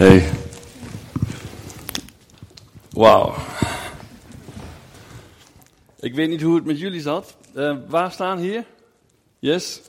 [0.00, 0.30] Hey.
[2.90, 3.34] Wauw.
[5.98, 7.36] Ik weet niet hoe het met jullie zat.
[7.54, 8.64] Uh, waar staan hier?
[9.38, 9.80] Yes.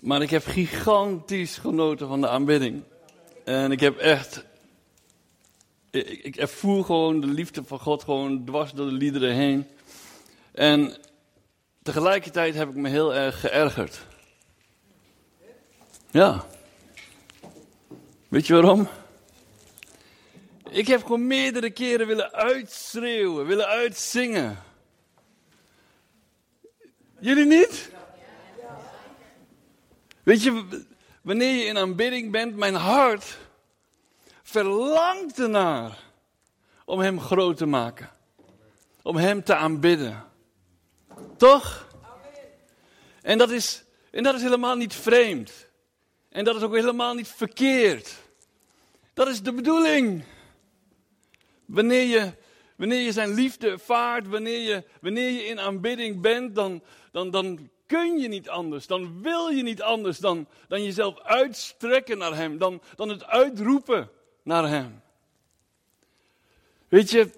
[0.00, 2.82] Maar ik heb gigantisch genoten van de aanbidding.
[3.44, 4.44] En ik heb echt.
[5.90, 9.66] Ik, ik ervoer gewoon de liefde van God gewoon dwars door de liederen heen.
[10.52, 10.96] En
[11.82, 14.06] tegelijkertijd heb ik me heel erg geërgerd.
[16.10, 16.44] Ja.
[18.32, 18.88] Weet je waarom?
[20.70, 24.62] Ik heb gewoon meerdere keren willen uitschreeuwen, willen uitzingen.
[27.20, 27.90] Jullie niet?
[30.22, 30.84] Weet je,
[31.22, 33.38] wanneer je in aanbidding bent, mijn hart
[34.42, 35.98] verlangt ernaar
[36.84, 38.10] om Hem groot te maken.
[39.02, 40.24] Om Hem te aanbidden.
[41.36, 41.88] Toch?
[43.22, 45.70] En dat is, en dat is helemaal niet vreemd.
[46.28, 48.20] En dat is ook helemaal niet verkeerd.
[49.14, 50.24] Dat is de bedoeling.
[51.64, 52.32] Wanneer je,
[52.76, 57.70] wanneer je zijn liefde vaart, wanneer je, wanneer je in aanbidding bent, dan, dan, dan
[57.86, 58.86] kun je niet anders.
[58.86, 62.58] Dan wil je niet anders dan, dan jezelf uitstrekken naar Hem.
[62.58, 64.10] Dan, dan het uitroepen
[64.42, 65.02] naar Hem.
[66.88, 67.30] Weet je,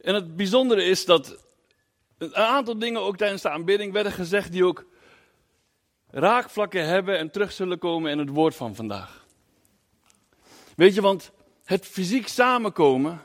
[0.00, 1.44] en het bijzondere is dat
[2.18, 4.84] een aantal dingen ook tijdens de aanbidding werden gezegd die ook
[6.10, 9.25] raakvlakken hebben en terug zullen komen in het woord van vandaag.
[10.76, 11.30] Weet je, want
[11.64, 13.22] het fysiek samenkomen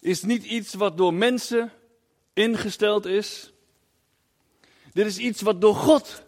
[0.00, 1.72] is niet iets wat door mensen
[2.32, 3.52] ingesteld is.
[4.92, 6.22] Dit is iets wat door God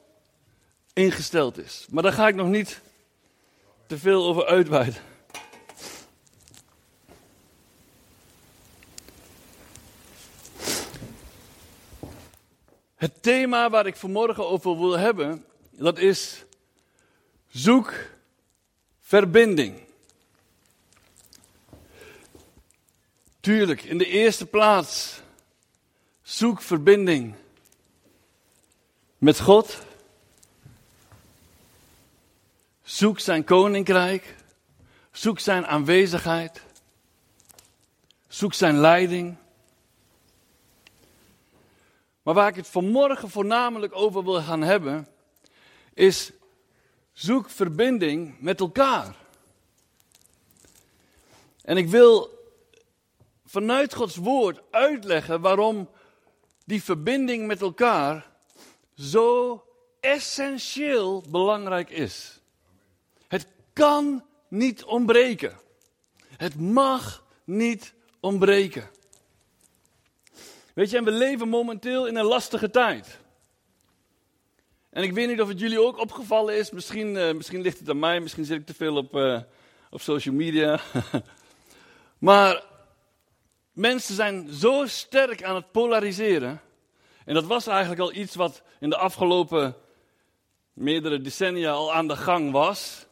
[0.92, 1.86] ingesteld is.
[1.90, 2.80] Maar daar ga ik nog niet
[3.86, 5.02] te veel over uitweiden.
[12.94, 16.44] Het thema waar ik vanmorgen over wil hebben, dat is
[17.48, 17.94] zoek
[19.00, 19.87] verbinding.
[23.48, 25.20] Tuurlijk, in de eerste plaats
[26.22, 27.34] zoek verbinding
[29.18, 29.78] met God.
[32.82, 34.34] Zoek zijn koninkrijk.
[35.12, 36.62] Zoek zijn aanwezigheid.
[38.26, 39.36] Zoek zijn leiding.
[42.22, 45.08] Maar waar ik het vanmorgen voornamelijk over wil gaan hebben,
[45.94, 46.30] is
[47.12, 49.14] zoek verbinding met elkaar.
[51.62, 52.37] En ik wil
[53.48, 55.90] vanuit Gods woord uitleggen waarom
[56.64, 58.30] die verbinding met elkaar
[58.94, 59.62] zo
[60.00, 62.40] essentieel belangrijk is.
[63.28, 65.58] Het kan niet ontbreken.
[66.36, 68.90] Het mag niet ontbreken.
[70.74, 73.18] Weet je, en we leven momenteel in een lastige tijd.
[74.90, 76.70] En ik weet niet of het jullie ook opgevallen is.
[76.70, 79.40] Misschien, uh, misschien ligt het aan mij, misschien zit ik te veel op, uh,
[79.90, 80.80] op social media.
[82.18, 82.62] maar
[83.78, 86.60] mensen zijn zo sterk aan het polariseren.
[87.24, 89.76] En dat was eigenlijk al iets wat in de afgelopen
[90.72, 93.06] meerdere decennia al aan de gang was.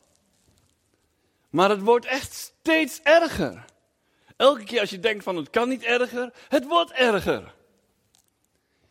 [1.50, 3.64] Maar het wordt echt steeds erger.
[4.36, 7.54] Elke keer als je denkt van het kan niet erger, het wordt erger.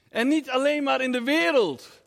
[0.09, 2.02] En niet alleen maar in de wereld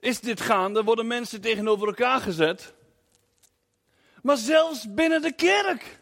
[0.00, 2.74] is dit gaande, worden mensen tegenover elkaar gezet.
[4.22, 5.98] Maar zelfs binnen de kerk.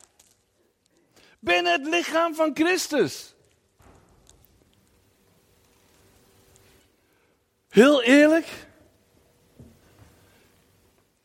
[1.39, 3.35] Binnen het lichaam van Christus.
[7.69, 8.67] Heel eerlijk.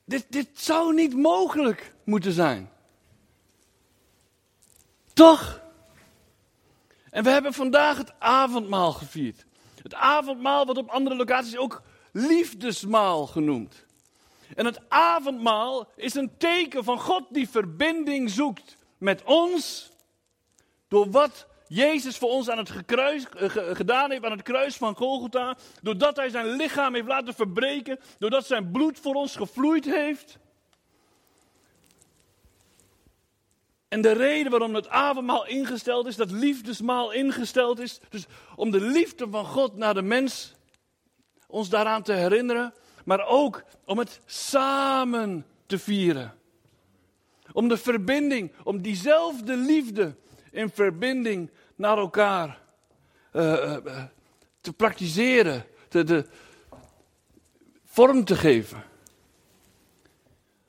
[0.05, 2.71] Dit, dit zou niet mogelijk moeten zijn.
[5.13, 5.61] Toch?
[7.09, 9.45] En we hebben vandaag het avondmaal gevierd.
[9.83, 11.81] Het avondmaal wordt op andere locaties ook
[12.11, 13.85] liefdesmaal genoemd.
[14.55, 19.91] En het avondmaal is een teken van God die verbinding zoekt met ons.
[20.93, 24.95] Door wat Jezus voor ons aan het gekruis, eh, gedaan heeft aan het kruis van
[24.95, 25.57] Golgotha.
[25.81, 27.99] Doordat hij zijn lichaam heeft laten verbreken.
[28.19, 30.37] Doordat zijn bloed voor ons gevloeid heeft.
[33.87, 38.25] En de reden waarom het avondmaal ingesteld is, dat liefdesmaal ingesteld is, dus
[38.55, 40.53] om de liefde van God naar de mens,
[41.47, 42.73] ons daaraan te herinneren,
[43.05, 46.33] maar ook om het samen te vieren.
[47.53, 50.15] Om de verbinding, om diezelfde liefde
[50.53, 52.59] in verbinding naar elkaar
[53.33, 53.43] uh,
[53.85, 54.03] uh,
[54.61, 56.25] te praktiseren, te, de
[57.85, 58.83] vorm te geven.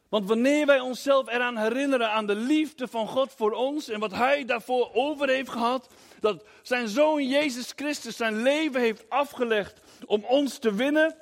[0.09, 4.13] Want wanneer wij onszelf eraan herinneren aan de liefde van God voor ons en wat
[4.13, 5.89] Hij daarvoor over heeft gehad,
[6.21, 11.17] dat zijn Zoon Jezus Christus zijn leven heeft afgelegd om ons te winnen,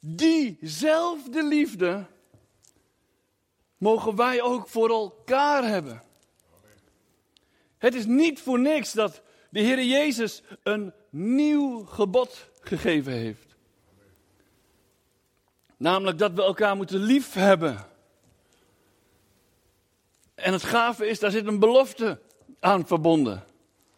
[0.00, 2.06] diezelfde liefde
[3.76, 6.02] mogen wij ook voor elkaar hebben.
[7.78, 13.46] Het is niet voor niks dat de Heer Jezus een nieuw gebod gegeven heeft.
[15.76, 17.86] Namelijk dat we elkaar moeten lief hebben.
[20.34, 22.20] En het gave is, daar zit een belofte
[22.60, 23.44] aan verbonden.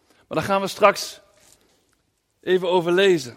[0.06, 1.20] Maar daar gaan we straks
[2.40, 3.36] even over lezen.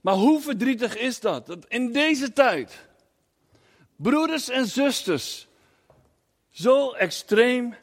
[0.00, 1.46] Maar hoe verdrietig is dat?
[1.46, 2.86] Dat in deze tijd
[3.96, 5.46] broeders en zusters
[6.50, 7.74] zo extreem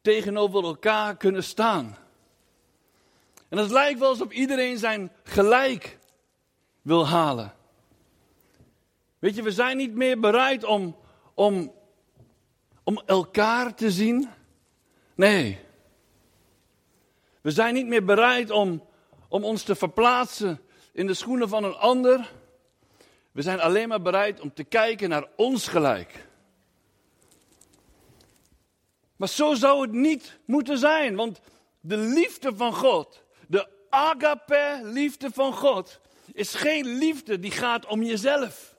[0.00, 1.96] tegenover elkaar kunnen staan.
[3.48, 5.98] En het lijkt wel alsof iedereen zijn gelijk
[6.82, 7.54] wil halen.
[9.18, 10.96] Weet je, we zijn niet meer bereid om,
[11.34, 11.72] om,
[12.84, 14.28] om elkaar te zien.
[15.14, 15.58] Nee.
[17.40, 18.84] We zijn niet meer bereid om,
[19.28, 20.60] om ons te verplaatsen
[20.92, 22.32] in de schoenen van een ander.
[23.32, 26.28] We zijn alleen maar bereid om te kijken naar ons gelijk.
[29.20, 31.40] Maar zo zou het niet moeten zijn, want
[31.80, 36.00] de liefde van God, de agape liefde van God,
[36.32, 38.74] is geen liefde die gaat om jezelf.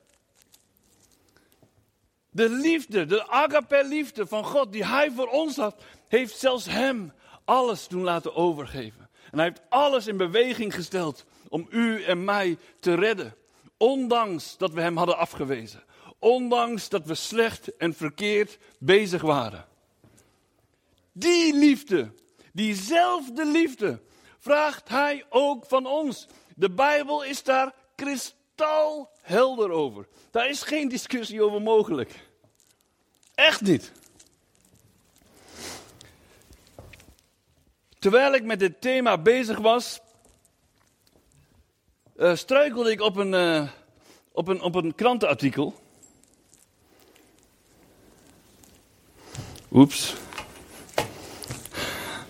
[2.29, 7.13] De liefde, de agape liefde van God die Hij voor ons had, heeft zelfs Hem
[7.45, 9.09] alles doen laten overgeven.
[9.31, 13.35] En Hij heeft alles in beweging gesteld om u en mij te redden.
[13.77, 15.83] Ondanks dat we Hem hadden afgewezen.
[16.19, 19.69] Ondanks dat we slecht en verkeerd bezig waren.
[21.11, 22.13] Die liefde,
[22.53, 24.01] diezelfde liefde,
[24.39, 26.27] vraagt Hij ook van ons.
[26.55, 30.07] De Bijbel is daar kristalhelder over.
[30.31, 32.19] Daar is geen discussie over mogelijk.
[33.35, 33.91] Echt niet.
[37.99, 39.99] Terwijl ik met dit thema bezig was,
[42.17, 43.69] uh, struikelde ik op een, uh,
[44.31, 45.73] op, een, op een krantenartikel.
[49.71, 50.15] Oeps.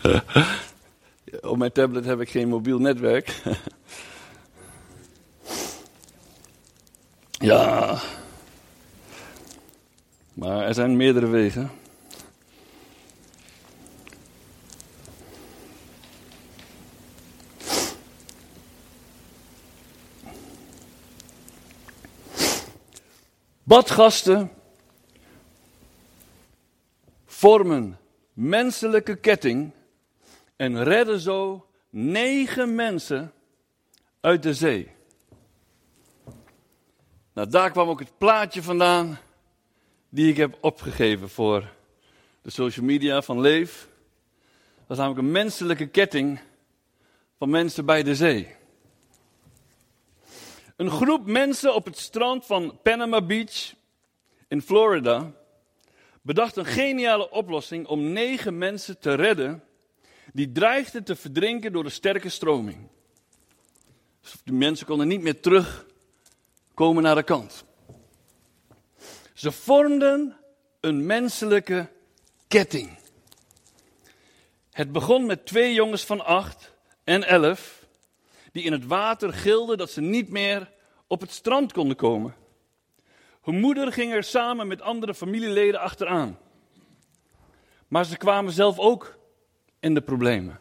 [1.41, 3.41] op mijn tablet heb ik geen mobiel netwerk.
[7.31, 7.99] ja.
[10.33, 11.71] Maar er zijn meerdere wegen.
[23.63, 24.51] Badgasten
[27.25, 27.99] vormen
[28.33, 29.71] menselijke ketting
[30.61, 33.33] en redden zo negen mensen
[34.19, 34.91] uit de zee.
[37.33, 39.19] Nou, daar kwam ook het plaatje vandaan
[40.09, 41.73] die ik heb opgegeven voor
[42.41, 43.87] de social media van Leef.
[44.75, 46.39] Dat is namelijk een menselijke ketting
[47.37, 48.55] van mensen bij de zee.
[50.75, 53.73] Een groep mensen op het strand van Panama Beach
[54.47, 55.31] in Florida
[56.21, 59.63] bedacht een geniale oplossing om negen mensen te redden
[60.33, 62.87] die dreigden te verdrinken door de sterke stroming.
[64.43, 67.65] Die mensen konden niet meer terugkomen naar de kant.
[69.33, 70.37] Ze vormden
[70.79, 71.89] een menselijke
[72.47, 72.99] ketting.
[74.71, 76.71] Het begon met twee jongens van acht
[77.03, 77.85] en elf,
[78.51, 80.71] die in het water gilden dat ze niet meer
[81.07, 82.35] op het strand konden komen.
[83.41, 86.39] Hun moeder ging er samen met andere familieleden achteraan.
[87.87, 89.19] Maar ze kwamen zelf ook
[89.81, 90.59] in de problemen.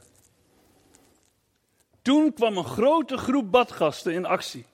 [2.03, 4.67] Toen kwam een grote groep badgasten in actie.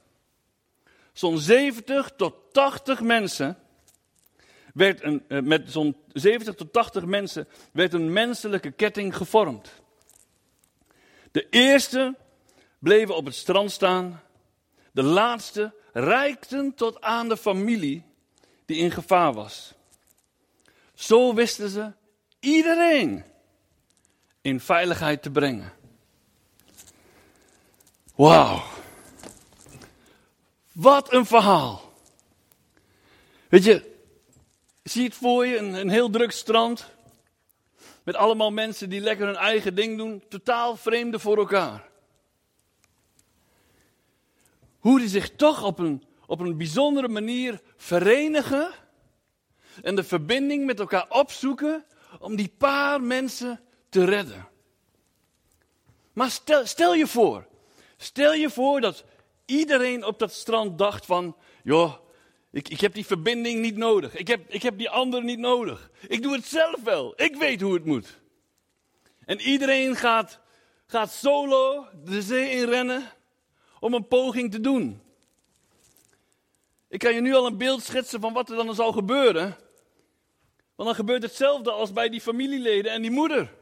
[1.12, 3.58] Zo'n 70 tot 80 mensen
[4.74, 9.72] werd een, eh, met zo'n 70 tot 80 mensen werd een menselijke ketting gevormd.
[11.30, 12.14] De eerste
[12.78, 14.22] bleven op het strand staan.
[14.92, 18.04] De laatste reikten tot aan de familie
[18.64, 19.74] die in gevaar was.
[20.94, 21.92] Zo wisten ze
[22.40, 23.24] iedereen
[24.46, 25.72] in veiligheid te brengen.
[28.14, 28.62] Wauw.
[30.72, 31.92] Wat een verhaal.
[33.48, 33.94] Weet je,
[34.86, 36.90] Zie het voor je, een, heel druk strand.
[38.02, 40.22] Met allemaal mensen die lekker hun eigen ding doen.
[40.28, 41.88] Totaal vreemde voor elkaar.
[44.78, 48.70] Hoe die zich toch op een, op een bijzondere manier verenigen.
[49.82, 51.84] En de verbinding met elkaar opzoeken.
[52.20, 53.60] Om die paar mensen
[53.96, 54.48] te redden.
[56.12, 57.46] Maar stel, stel je voor.
[57.96, 59.04] Stel je voor dat
[59.44, 61.36] iedereen op dat strand dacht van.
[61.62, 61.94] Joh,
[62.50, 64.14] ik, ik heb die verbinding niet nodig.
[64.14, 65.90] Ik heb, ik heb die ander niet nodig.
[66.08, 67.12] Ik doe het zelf wel.
[67.22, 68.18] Ik weet hoe het moet.
[69.24, 70.40] En iedereen gaat,
[70.86, 73.12] gaat solo de zee in rennen
[73.80, 75.00] om een poging te doen.
[76.88, 79.56] Ik kan je nu al een beeld schetsen van wat er dan zou gebeuren
[80.74, 83.55] Want dan gebeurt hetzelfde als bij die familieleden en die moeder.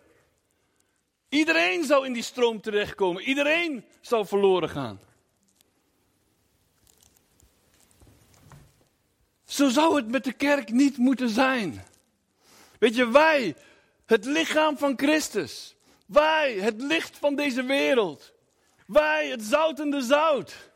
[1.34, 3.22] Iedereen zou in die stroom terechtkomen.
[3.22, 5.00] Iedereen zou verloren gaan.
[9.44, 11.84] Zo zou het met de kerk niet moeten zijn.
[12.78, 13.56] Weet je, wij,
[14.06, 15.76] het lichaam van Christus.
[16.06, 18.32] Wij, het licht van deze wereld.
[18.86, 20.70] Wij, het zoutende zout.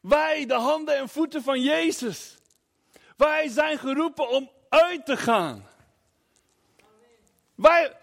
[0.00, 2.38] Wij, de handen en voeten van Jezus.
[3.16, 5.68] Wij zijn geroepen om uit te gaan.
[7.54, 8.00] Wij,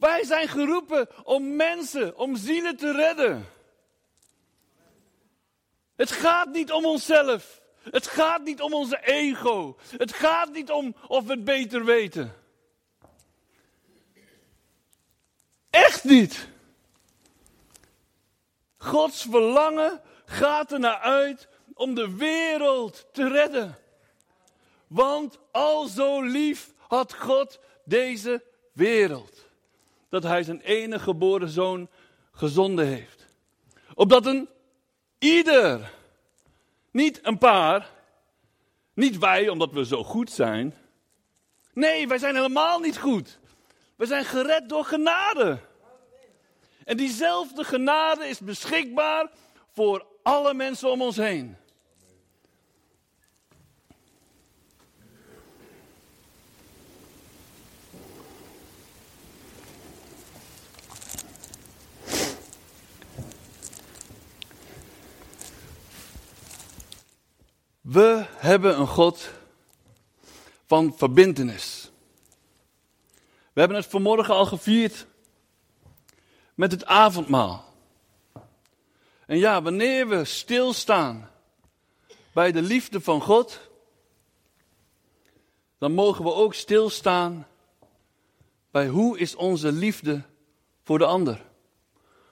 [0.00, 3.48] wij zijn geroepen om mensen, om zielen te redden.
[5.96, 7.60] Het gaat niet om onszelf.
[7.90, 9.76] Het gaat niet om onze ego.
[9.96, 12.34] Het gaat niet om of we het beter weten.
[15.70, 16.48] Echt niet.
[18.76, 23.78] Gods verlangen gaat er naar uit om de wereld te redden.
[24.86, 29.39] Want al zo lief had God deze wereld.
[30.10, 31.88] Dat hij zijn enige geboren zoon
[32.32, 33.26] gezonden heeft.
[33.94, 34.48] Opdat een
[35.18, 35.92] ieder,
[36.90, 37.90] niet een paar,
[38.94, 40.74] niet wij omdat we zo goed zijn.
[41.72, 43.38] Nee, wij zijn helemaal niet goed.
[43.96, 45.58] We zijn gered door genade.
[46.84, 49.30] En diezelfde genade is beschikbaar
[49.72, 51.56] voor alle mensen om ons heen.
[67.80, 69.30] We hebben een God
[70.66, 71.90] van verbintenis.
[73.52, 75.06] We hebben het vanmorgen al gevierd
[76.54, 77.64] met het avondmaal.
[79.26, 81.30] En ja, wanneer we stilstaan
[82.32, 83.60] bij de liefde van God,
[85.78, 87.46] dan mogen we ook stilstaan
[88.70, 90.22] bij hoe is onze liefde
[90.82, 91.44] voor de ander?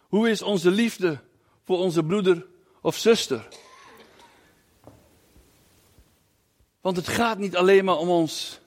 [0.01, 1.21] Hoe is onze liefde
[1.65, 2.47] voor onze broeder
[2.81, 3.49] of zuster?
[6.89, 8.61] Want het gaat niet alleen maar om ons,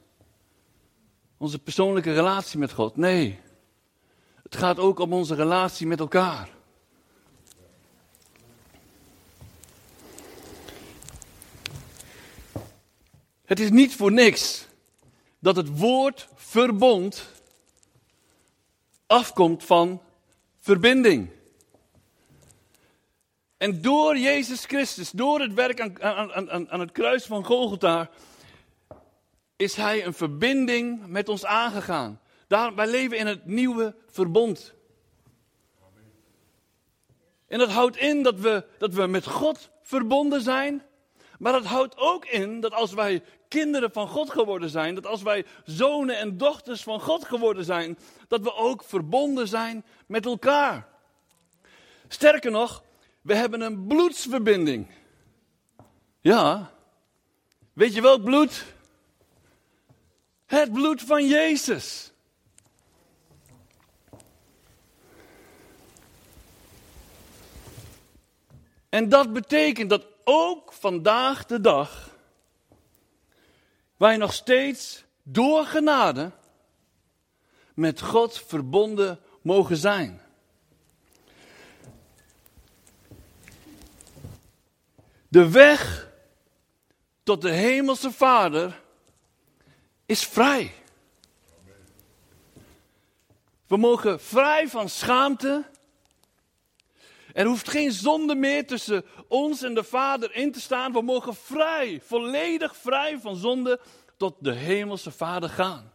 [1.37, 2.95] onze persoonlijke relatie met God.
[2.95, 3.39] Nee,
[4.43, 6.49] het gaat ook om onze relatie met elkaar.
[13.45, 14.65] Het is niet voor niks
[15.39, 17.31] dat het woord verbond
[19.05, 20.01] afkomt van
[20.59, 21.29] verbinding.
[23.61, 28.09] En door Jezus Christus, door het werk aan, aan, aan, aan het kruis van Golgotha,
[29.55, 32.19] is Hij een verbinding met ons aangegaan.
[32.47, 34.73] Daar, wij leven in het nieuwe verbond.
[37.47, 40.83] En dat houdt in dat we, dat we met God verbonden zijn.
[41.39, 45.21] Maar dat houdt ook in dat als wij kinderen van God geworden zijn, dat als
[45.21, 50.87] wij zonen en dochters van God geworden zijn, dat we ook verbonden zijn met elkaar.
[52.07, 52.83] Sterker nog,
[53.21, 54.87] we hebben een bloedsverbinding.
[56.19, 56.71] Ja.
[57.73, 58.65] Weet je welk bloed?
[60.45, 62.11] Het bloed van Jezus.
[68.89, 72.17] En dat betekent dat ook vandaag de dag
[73.97, 76.31] wij nog steeds door genade
[77.73, 80.21] met God verbonden mogen zijn.
[85.31, 86.09] De weg
[87.23, 88.81] tot de hemelse Vader
[90.05, 90.73] is vrij.
[93.67, 95.65] We mogen vrij van schaamte.
[97.33, 100.93] Er hoeft geen zonde meer tussen ons en de Vader in te staan.
[100.93, 103.79] We mogen vrij, volledig vrij van zonde
[104.17, 105.93] tot de hemelse Vader gaan.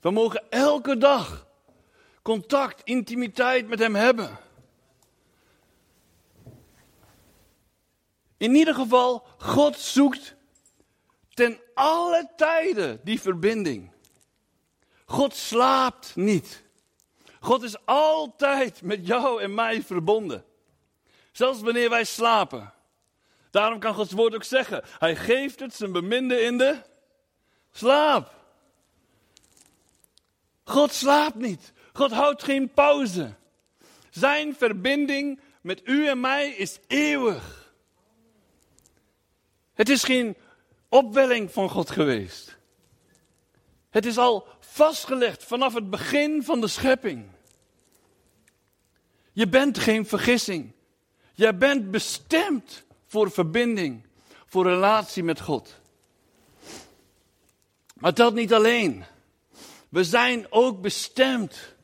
[0.00, 1.46] We mogen elke dag
[2.22, 4.45] contact, intimiteit met Hem hebben.
[8.36, 10.34] In ieder geval, God zoekt
[11.34, 13.90] ten alle tijden die verbinding.
[15.04, 16.62] God slaapt niet.
[17.40, 20.44] God is altijd met jou en mij verbonden.
[21.32, 22.72] Zelfs wanneer wij slapen.
[23.50, 26.82] Daarom kan Gods woord ook zeggen: Hij geeft het zijn beminde in de
[27.72, 28.34] slaap.
[30.64, 31.72] God slaapt niet.
[31.92, 33.34] God houdt geen pauze.
[34.10, 37.55] Zijn verbinding met u en mij is eeuwig.
[39.76, 40.36] Het is geen
[40.88, 42.56] opwelling van God geweest.
[43.90, 47.26] Het is al vastgelegd vanaf het begin van de schepping.
[49.32, 50.72] Je bent geen vergissing.
[51.32, 54.06] Jij bent bestemd voor verbinding,
[54.46, 55.80] voor relatie met God.
[57.94, 59.04] Maar dat niet alleen.
[59.88, 61.74] We zijn ook bestemd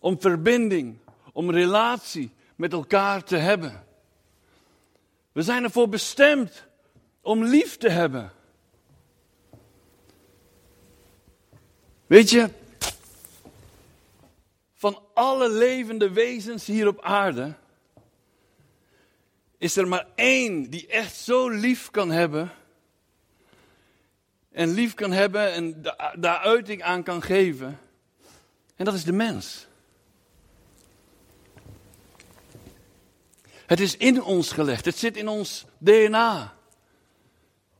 [0.00, 0.98] om verbinding,
[1.32, 3.84] om relatie met elkaar te hebben.
[5.32, 6.66] We zijn ervoor bestemd
[7.20, 8.32] om lief te hebben.
[12.06, 12.50] Weet je,
[14.74, 17.54] van alle levende wezens hier op aarde
[19.58, 22.50] is er maar één die echt zo lief kan hebben.
[24.50, 25.82] En lief kan hebben en
[26.14, 27.78] daar uiting aan kan geven.
[28.76, 29.66] En dat is de mens.
[33.72, 34.84] Het is in ons gelegd.
[34.84, 36.56] Het zit in ons DNA.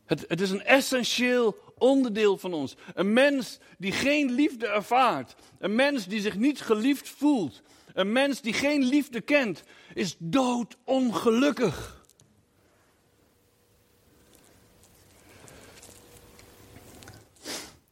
[0.05, 2.77] Het, het is een essentieel onderdeel van ons.
[2.95, 5.35] Een mens die geen liefde ervaart.
[5.59, 7.63] Een mens die zich niet geliefd voelt.
[7.93, 9.63] Een mens die geen liefde kent,
[9.95, 12.05] is doodongelukkig.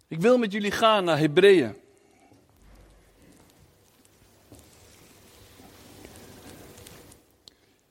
[0.08, 1.76] Ik wil met jullie gaan naar Hebreeën.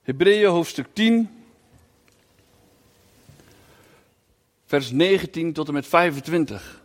[0.10, 1.30] Hebreeën hoofdstuk 10,
[4.66, 6.82] vers 19 tot en met 25.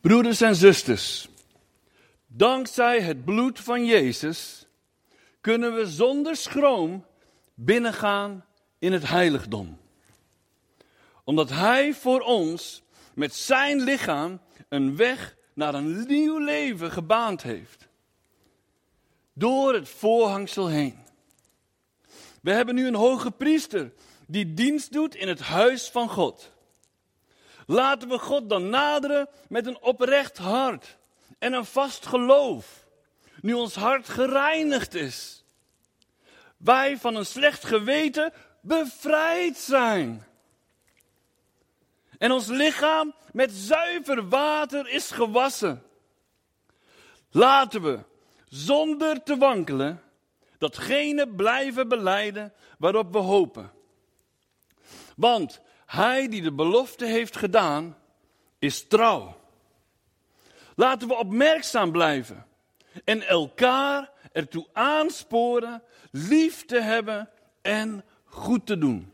[0.00, 1.28] Broeders en zusters,
[2.26, 4.66] dankzij het bloed van Jezus
[5.40, 7.04] kunnen we zonder schroom
[7.54, 8.44] binnengaan
[8.78, 9.78] in het heiligdom.
[11.24, 12.83] Omdat Hij voor ons
[13.14, 17.88] met zijn lichaam een weg naar een nieuw leven gebaand heeft.
[19.32, 20.98] Door het voorhangsel heen.
[22.42, 23.92] We hebben nu een hoge priester
[24.26, 26.52] die dienst doet in het huis van God.
[27.66, 30.96] Laten we God dan naderen met een oprecht hart
[31.38, 32.86] en een vast geloof,
[33.40, 35.44] nu ons hart gereinigd is.
[36.56, 40.24] Wij van een slecht geweten bevrijd zijn
[42.24, 45.82] en ons lichaam met zuiver water is gewassen.
[47.30, 47.98] Laten we,
[48.48, 50.02] zonder te wankelen,
[50.58, 53.72] datgene blijven beleiden waarop we hopen.
[55.16, 57.98] Want hij die de belofte heeft gedaan,
[58.58, 59.36] is trouw.
[60.74, 62.46] Laten we opmerkzaam blijven
[63.04, 67.30] en elkaar ertoe aansporen lief te hebben
[67.62, 69.13] en goed te doen.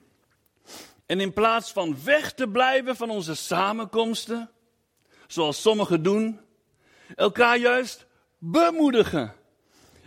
[1.10, 4.50] En in plaats van weg te blijven van onze samenkomsten,
[5.26, 6.40] zoals sommigen doen,
[7.16, 8.06] elkaar juist
[8.38, 9.34] bemoedigen.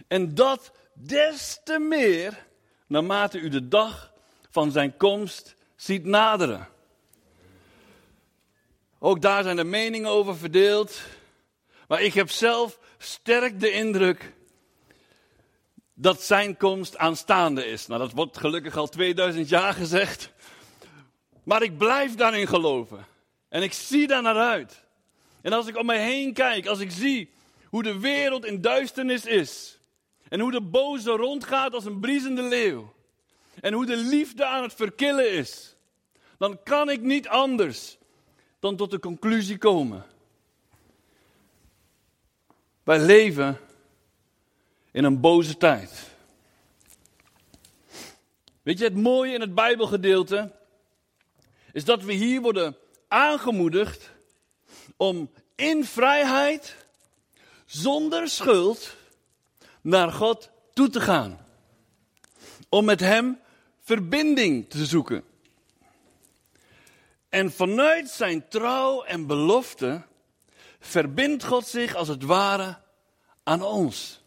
[0.07, 2.45] En dat des te meer
[2.87, 4.13] naarmate u de dag
[4.49, 6.67] van zijn komst ziet naderen.
[8.99, 11.01] Ook daar zijn de meningen over verdeeld.
[11.87, 14.33] Maar ik heb zelf sterk de indruk
[15.93, 17.87] dat zijn komst aanstaande is.
[17.87, 20.32] Nou, dat wordt gelukkig al 2000 jaar gezegd.
[21.43, 23.05] Maar ik blijf daarin geloven.
[23.49, 24.83] En ik zie daar naar uit.
[25.41, 27.29] En als ik om mij heen kijk, als ik zie
[27.65, 29.79] hoe de wereld in duisternis is.
[30.29, 32.93] En hoe de boze rondgaat als een briesende leeuw.
[33.61, 35.75] En hoe de liefde aan het verkillen is.
[36.37, 37.97] Dan kan ik niet anders
[38.59, 40.05] dan tot de conclusie komen.
[42.83, 43.59] Wij leven
[44.91, 46.11] in een boze tijd.
[48.61, 50.51] Weet je het mooie in het Bijbelgedeelte?
[51.73, 54.11] Is dat we hier worden aangemoedigd
[54.97, 56.75] om in vrijheid,
[57.65, 58.95] zonder schuld,
[59.81, 61.45] naar God toe te gaan.
[62.69, 63.39] Om met Hem
[63.81, 65.23] verbinding te zoeken.
[67.29, 70.01] En vanuit zijn trouw en belofte
[70.79, 72.77] verbindt God zich als het ware
[73.43, 74.21] aan ons.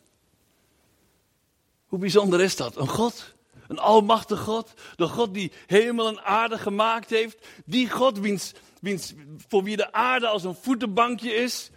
[1.86, 2.76] Hoe bijzonder is dat?
[2.76, 3.34] Een God
[3.68, 4.72] een almachtig God.
[4.96, 7.46] De God die hemel en aarde gemaakt heeft.
[7.64, 9.14] Die God wiens, wiens,
[9.48, 11.70] voor wie de aarde als een voetenbankje is.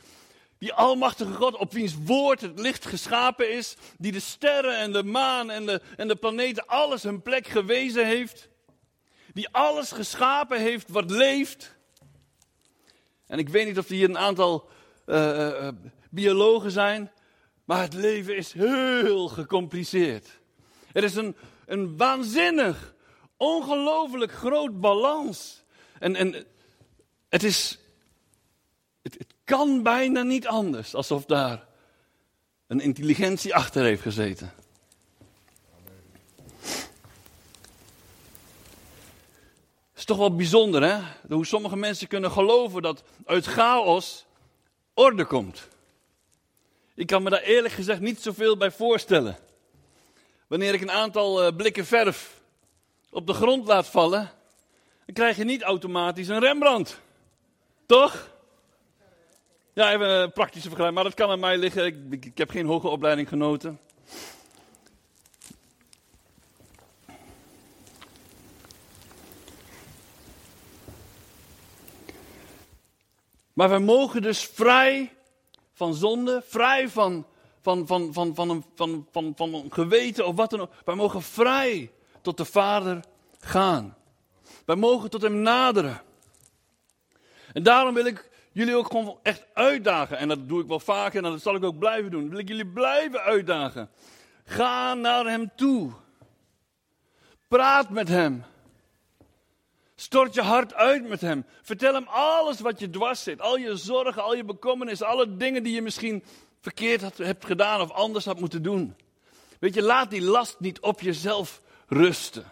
[0.57, 3.75] Die almachtige God op wiens woord het licht geschapen is.
[3.97, 8.05] Die de sterren en de maan en de, en de planeten alles hun plek gewezen
[8.05, 8.49] heeft.
[9.33, 11.77] Die alles geschapen heeft wat leeft.
[13.27, 14.69] En ik weet niet of er hier een aantal
[15.05, 15.67] uh, uh,
[16.09, 17.11] biologen zijn.
[17.65, 20.27] Maar het leven is heel gecompliceerd.
[20.91, 21.35] Er is een,
[21.69, 22.93] een waanzinnig,
[23.37, 25.63] ongelooflijk groot balans.
[25.99, 26.45] En, en
[27.29, 27.79] het is,
[29.01, 31.65] het, het kan bijna niet anders, alsof daar
[32.67, 34.53] een intelligentie achter heeft gezeten.
[39.89, 40.99] Het is toch wel bijzonder, hè?
[41.35, 44.25] Hoe sommige mensen kunnen geloven dat uit chaos
[44.93, 45.67] orde komt.
[46.95, 49.37] Ik kan me daar eerlijk gezegd niet zoveel bij voorstellen.
[50.49, 52.41] Wanneer ik een aantal uh, blikken verf
[53.09, 54.31] op de grond laat vallen,
[55.05, 57.01] dan krijg je niet automatisch een Rembrandt.
[57.85, 58.29] Toch?
[59.73, 62.11] Ja, even een praktische vergelijking, maar dat kan aan mij liggen.
[62.11, 63.79] Ik heb geen hoge opleiding genoten.
[73.53, 75.13] Maar wij mogen dus vrij
[75.73, 77.25] van zonde, vrij van,
[77.61, 80.71] van, van, van, van, een, van, van, van geweten of wat dan ook.
[80.85, 81.91] Wij mogen vrij
[82.21, 83.03] tot de Vader
[83.39, 83.97] gaan.
[84.65, 86.01] Wij mogen tot Hem naderen.
[87.53, 90.17] En daarom wil ik jullie ook gewoon echt uitdagen.
[90.17, 92.29] En dat doe ik wel vaker en dat zal ik ook blijven doen.
[92.29, 93.89] Wil ik jullie blijven uitdagen.
[94.45, 95.91] Ga naar Hem toe.
[97.47, 98.43] Praat met Hem.
[99.99, 101.45] Stort je hart uit met hem.
[101.61, 103.41] Vertel hem alles wat je dwars zit.
[103.41, 106.23] Al je zorgen, al je bekommernissen, alle dingen die je misschien
[106.61, 108.95] verkeerd hebt gedaan of anders had moeten doen.
[109.59, 112.51] Weet je, laat die last niet op jezelf rusten.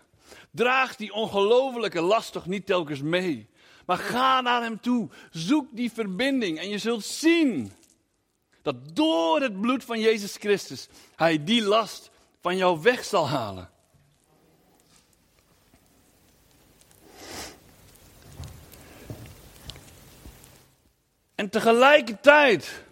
[0.52, 3.50] Draag die ongelofelijke last toch niet telkens mee.
[3.86, 5.10] Maar ga naar hem toe.
[5.32, 7.72] Zoek die verbinding en je zult zien
[8.62, 12.10] dat door het bloed van Jezus Christus hij die last
[12.42, 13.70] van jou weg zal halen.
[21.36, 22.86] En tegelijkertijd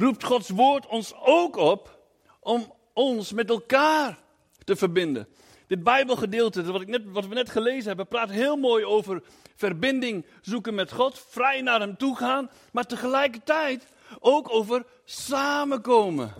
[0.00, 1.98] roept Gods woord ons ook op
[2.40, 4.18] om ons met elkaar
[4.64, 5.28] te verbinden.
[5.66, 9.22] Dit Bijbelgedeelte, wat, ik net, wat we net gelezen hebben, praat heel mooi over
[9.56, 13.86] verbinding zoeken met God, vrij naar Hem toe gaan, maar tegelijkertijd
[14.18, 16.34] ook over samenkomen.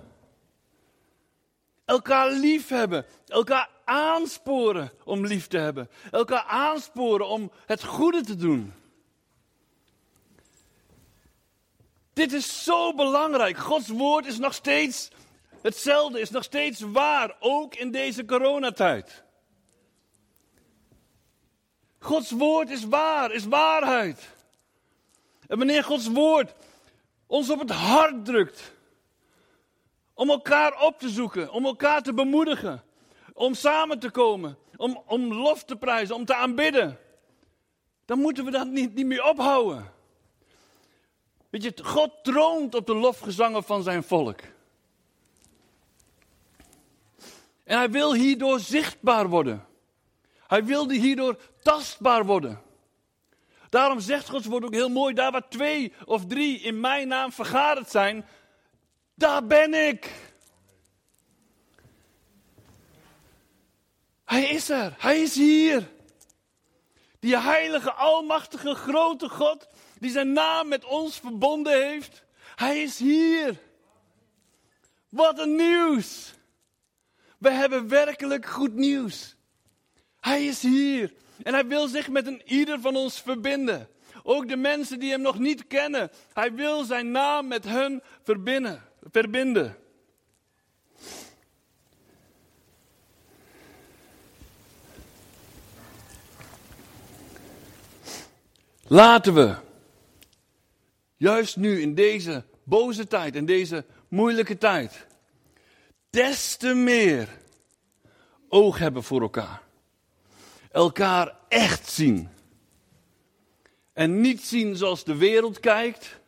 [1.84, 8.36] Elkaar lief hebben, elkaar aansporen om lief te hebben, elkaar aansporen om het goede te
[8.36, 8.72] doen.
[12.20, 13.56] Dit is zo belangrijk.
[13.56, 15.10] Gods woord is nog steeds
[15.62, 19.24] hetzelfde, is nog steeds waar, ook in deze coronatijd.
[21.98, 24.28] Gods woord is waar, is waarheid.
[25.46, 26.54] En wanneer Gods woord
[27.26, 28.72] ons op het hart drukt,
[30.14, 32.82] om elkaar op te zoeken, om elkaar te bemoedigen,
[33.32, 36.98] om samen te komen, om, om lof te prijzen, om te aanbidden,
[38.04, 39.98] dan moeten we dat niet, niet meer ophouden.
[41.50, 44.40] Weet je, God troont op de lofgezangen van zijn volk.
[47.64, 49.66] En hij wil hierdoor zichtbaar worden.
[50.46, 52.62] Hij wilde hierdoor tastbaar worden.
[53.68, 57.32] Daarom zegt Gods woord ook heel mooi, daar waar twee of drie in mijn naam
[57.32, 58.26] vergaderd zijn,
[59.14, 60.14] daar ben ik.
[64.24, 65.88] Hij is er, hij is hier.
[67.18, 69.68] Die heilige, almachtige, grote God,
[70.00, 72.24] die zijn naam met ons verbonden heeft.
[72.56, 73.58] Hij is hier.
[75.08, 76.34] Wat een nieuws.
[77.38, 79.36] We hebben werkelijk goed nieuws.
[80.20, 81.12] Hij is hier.
[81.42, 83.88] En hij wil zich met een ieder van ons verbinden.
[84.22, 86.10] Ook de mensen die hem nog niet kennen.
[86.32, 88.82] Hij wil zijn naam met hen verbinden.
[89.10, 89.76] verbinden.
[98.86, 99.56] Laten we
[101.20, 105.06] Juist nu, in deze boze tijd, in deze moeilijke tijd.
[106.10, 107.28] Des te meer
[108.48, 109.62] oog hebben voor elkaar.
[110.70, 112.28] Elkaar echt zien.
[113.92, 116.20] En niet zien zoals de wereld kijkt,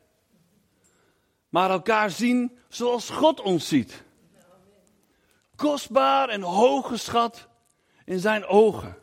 [1.48, 4.02] maar elkaar zien zoals God ons ziet.
[5.56, 7.48] Kostbaar en hooggeschat
[8.04, 9.01] in zijn ogen.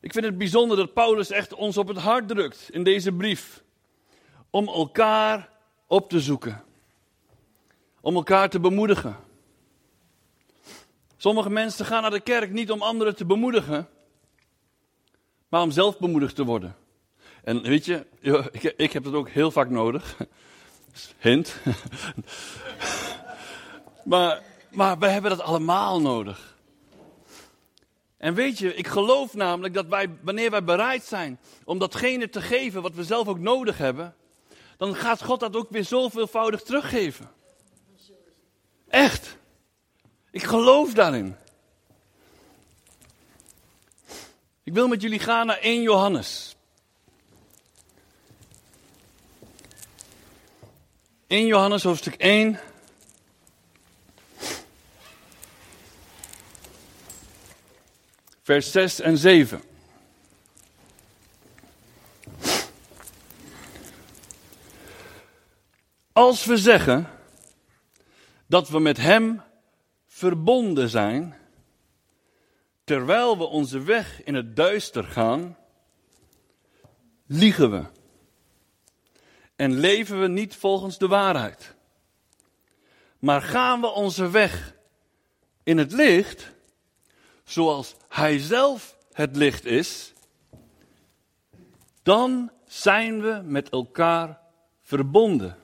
[0.00, 3.62] Ik vind het bijzonder dat Paulus echt ons op het hart drukt in deze brief.
[4.50, 5.50] Om elkaar
[5.86, 6.64] op te zoeken.
[8.00, 9.16] Om elkaar te bemoedigen.
[11.16, 13.88] Sommige mensen gaan naar de kerk niet om anderen te bemoedigen,
[15.48, 16.76] maar om zelf bemoedigd te worden.
[17.44, 18.06] En weet je,
[18.76, 20.16] ik, heb dat ook heel vaak nodig.
[21.18, 21.56] Hint.
[24.04, 26.57] maar, maar wij hebben dat allemaal nodig.
[28.18, 32.40] En weet je, ik geloof namelijk dat wij, wanneer wij bereid zijn om datgene te
[32.40, 34.14] geven wat we zelf ook nodig hebben,
[34.76, 37.30] dan gaat God dat ook weer zoveelvoudig teruggeven.
[38.88, 39.36] Echt.
[40.30, 41.36] Ik geloof daarin.
[44.62, 46.56] Ik wil met jullie gaan naar 1 Johannes.
[51.26, 52.60] 1 Johannes hoofdstuk 1.
[58.48, 59.62] vers 6 en 7.
[66.12, 67.10] Als we zeggen
[68.46, 69.42] dat we met Hem
[70.06, 71.36] verbonden zijn,
[72.84, 75.56] terwijl we onze weg in het duister gaan,
[77.26, 77.84] liegen we
[79.56, 81.74] en leven we niet volgens de waarheid.
[83.18, 84.74] Maar gaan we onze weg
[85.62, 86.56] in het licht,
[87.48, 90.12] zoals Hij zelf het licht is,
[92.02, 94.40] dan zijn we met elkaar
[94.82, 95.56] verbonden.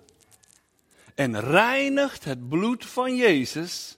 [1.15, 3.97] En reinigt het bloed van Jezus,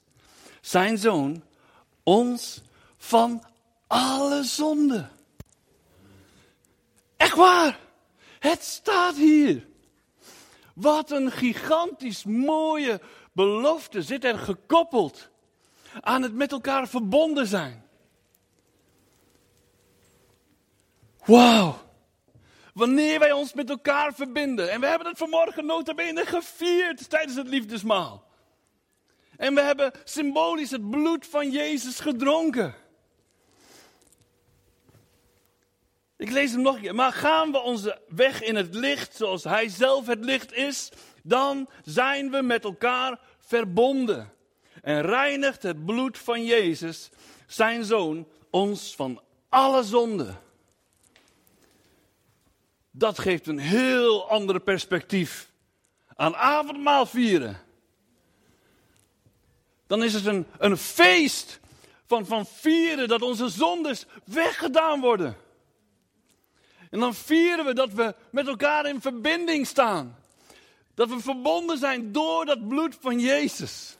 [0.61, 1.43] zijn zoon,
[2.03, 2.63] ons
[2.97, 3.43] van
[3.87, 5.09] alle zonde.
[7.17, 7.79] Echt waar,
[8.39, 9.67] het staat hier.
[10.75, 13.01] Wat een gigantisch mooie
[13.33, 15.31] belofte zit er gekoppeld
[16.01, 17.85] aan het met elkaar verbonden zijn.
[21.25, 21.79] Wauw.
[22.75, 24.71] Wanneer wij ons met elkaar verbinden.
[24.71, 28.25] En we hebben het vanmorgen nota bene gevierd tijdens het liefdesmaal.
[29.37, 32.75] En we hebben symbolisch het bloed van Jezus gedronken.
[36.17, 36.95] Ik lees hem nog een keer.
[36.95, 40.91] Maar gaan we onze weg in het licht zoals Hij zelf het licht is,
[41.23, 44.33] dan zijn we met elkaar verbonden.
[44.87, 47.11] En reinigt het bloed van Jezus,
[47.47, 50.41] zijn zoon, ons van alle zonden.
[52.91, 55.51] Dat geeft een heel ander perspectief
[56.17, 57.61] aan avondmaal vieren.
[59.87, 61.61] Dan is het een, een feest
[62.05, 65.37] van, van vieren dat onze zondes weggedaan worden.
[66.91, 70.17] En dan vieren we dat we met elkaar in verbinding staan.
[70.95, 73.97] Dat we verbonden zijn door dat bloed van Jezus.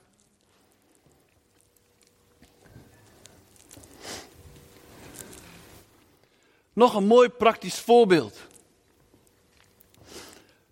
[6.77, 8.39] Nog een mooi praktisch voorbeeld.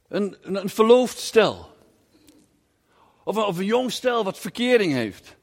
[0.08, 1.76] Een, een, verloofd stel.
[3.22, 5.36] Of een, of een jong stel wat verkering heeft.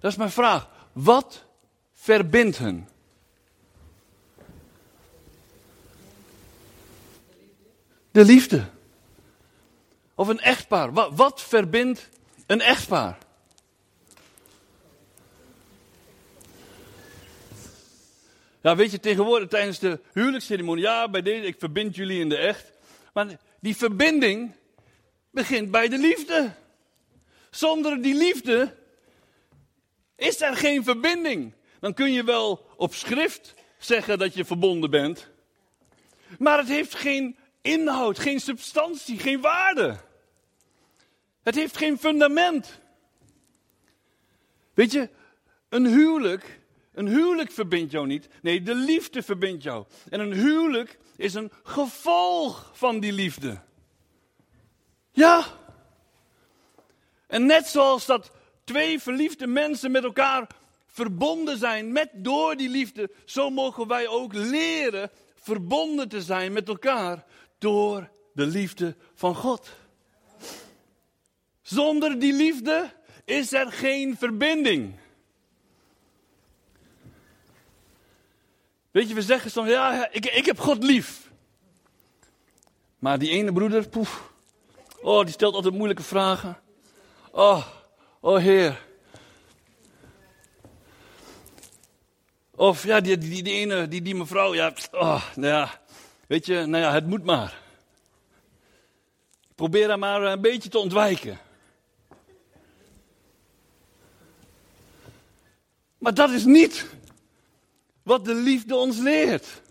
[0.00, 0.68] Dat is mijn vraag.
[0.92, 1.44] Wat
[1.92, 2.88] verbindt hen?
[8.10, 8.64] De liefde.
[10.14, 10.92] Of een echtpaar.
[10.92, 12.08] Wat, wat verbindt
[12.46, 13.18] een echtpaar?
[18.62, 22.36] Ja, weet je, tegenwoordig tijdens de huwelijksceremonie, ja, bij deze, ik verbind jullie in de
[22.36, 22.72] echt.
[23.12, 23.26] Maar
[23.60, 24.52] die verbinding
[25.30, 26.52] begint bij de liefde.
[27.50, 28.74] Zonder die liefde
[30.16, 31.52] is er geen verbinding.
[31.80, 35.28] Dan kun je wel op schrift zeggen dat je verbonden bent.
[36.38, 39.96] Maar het heeft geen inhoud, geen substantie, geen waarde.
[41.42, 42.80] Het heeft geen fundament.
[44.74, 45.08] Weet je,
[45.68, 46.60] een huwelijk,
[46.92, 48.28] een huwelijk verbindt jou niet.
[48.42, 49.86] Nee, de liefde verbindt jou.
[50.08, 53.60] En een huwelijk is een gevolg van die liefde.
[55.10, 55.44] Ja.
[57.26, 58.30] En net zoals dat
[58.64, 60.46] twee verliefde mensen met elkaar
[60.86, 66.68] verbonden zijn met door die liefde, zo mogen wij ook leren verbonden te zijn met
[66.68, 67.24] elkaar
[67.58, 69.70] door de liefde van God.
[71.62, 72.90] Zonder die liefde
[73.24, 74.94] is er geen verbinding.
[78.92, 81.30] Weet je, we zeggen soms, ja, ik, ik heb God lief.
[82.98, 84.32] Maar die ene broeder, poef,
[85.00, 86.58] oh, die stelt altijd moeilijke vragen.
[87.30, 87.66] Oh,
[88.20, 88.80] oh Heer.
[92.50, 95.80] Of ja, die, die, die ene, die, die mevrouw, ja, oh, nou ja,
[96.26, 97.60] weet je, nou ja, het moet maar.
[99.54, 101.38] Probeer haar maar een beetje te ontwijken.
[105.98, 106.86] Maar dat is niet
[108.02, 109.62] wat de liefde ons leert.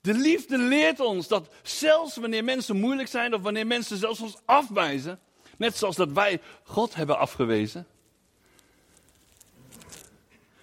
[0.00, 4.36] De liefde leert ons dat zelfs wanneer mensen moeilijk zijn of wanneer mensen zelfs ons
[4.44, 5.20] afwijzen,
[5.56, 7.86] net zoals dat wij God hebben afgewezen,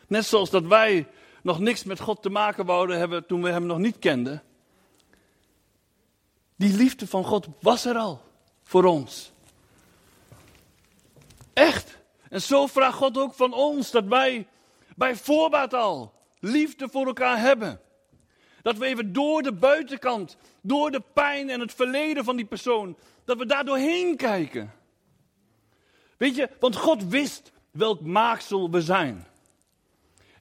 [0.08, 1.08] net zoals dat wij
[1.42, 4.44] nog niks met God te maken wouden hebben toen we Hem nog niet kenden,
[6.56, 8.22] die liefde van God was er al
[8.64, 9.32] voor ons.
[11.54, 11.98] Echt.
[12.30, 14.48] En zo vraagt God ook van ons dat wij
[14.96, 17.82] bij voorbaat al liefde voor elkaar hebben.
[18.62, 22.98] Dat we even door de buitenkant, door de pijn en het verleden van die persoon,
[23.26, 24.74] dat we daar doorheen kijken.
[26.18, 29.28] Weet je, want God wist welk maaksel we zijn.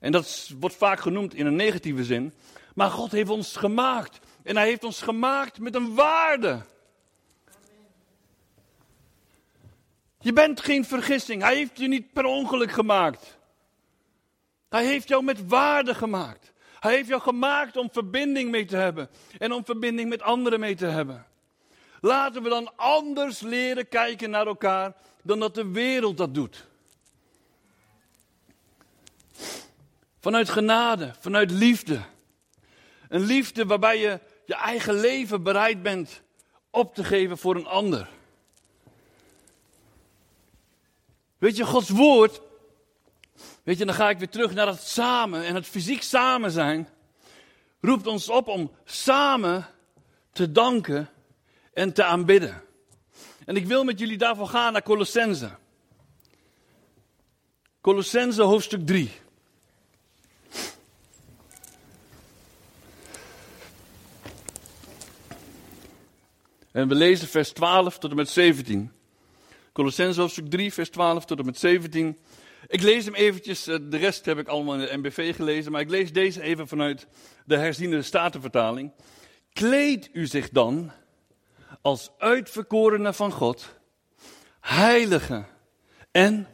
[0.00, 2.32] En dat wordt vaak genoemd in een negatieve zin.
[2.74, 4.18] Maar God heeft ons gemaakt.
[4.42, 6.62] En hij heeft ons gemaakt met een waarde.
[10.20, 11.42] Je bent geen vergissing.
[11.42, 13.35] Hij heeft je niet per ongeluk gemaakt.
[14.68, 16.52] Hij heeft jou met waarde gemaakt.
[16.80, 19.08] Hij heeft jou gemaakt om verbinding mee te hebben.
[19.38, 21.26] En om verbinding met anderen mee te hebben.
[22.00, 26.66] Laten we dan anders leren kijken naar elkaar dan dat de wereld dat doet.
[30.20, 32.00] Vanuit genade, vanuit liefde.
[33.08, 36.22] Een liefde waarbij je je eigen leven bereid bent
[36.70, 38.08] op te geven voor een ander.
[41.38, 42.40] Weet je, Gods woord,
[43.66, 46.88] weet je, dan ga ik weer terug naar het samen en het fysiek samen zijn,
[47.80, 49.66] roept ons op om samen
[50.32, 51.08] te danken
[51.72, 52.62] en te aanbidden.
[53.44, 55.50] En ik wil met jullie daarvoor gaan naar Colossense.
[57.80, 59.10] Colossense hoofdstuk 3.
[66.72, 68.92] En we lezen vers 12 tot en met 17.
[69.72, 72.18] Colossense hoofdstuk 3, vers 12 tot en met 17.
[72.68, 75.80] Ik lees hem eventjes, eh, de rest heb ik allemaal in de MBV gelezen, maar
[75.80, 77.06] ik lees deze even vanuit
[77.44, 78.92] de herziende statenvertaling.
[79.52, 80.92] Kleed u zich dan
[81.80, 83.74] als uitverkorene van God,
[84.60, 85.44] heilige
[86.10, 86.48] en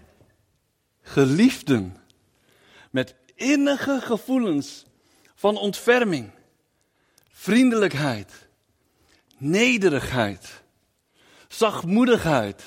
[1.00, 1.96] geliefden,
[2.90, 4.84] met innige gevoelens
[5.34, 6.30] van ontferming,
[7.28, 8.48] vriendelijkheid,
[9.38, 10.62] nederigheid,
[11.48, 12.62] zachtmoedigheid,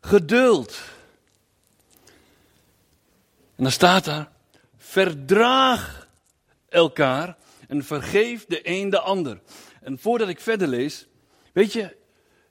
[0.00, 0.78] geduld.
[3.56, 4.32] En dan staat daar,
[4.76, 6.08] verdraag
[6.68, 7.36] elkaar
[7.68, 9.40] en vergeef de een de ander.
[9.80, 11.06] En voordat ik verder lees,
[11.52, 11.96] weet je,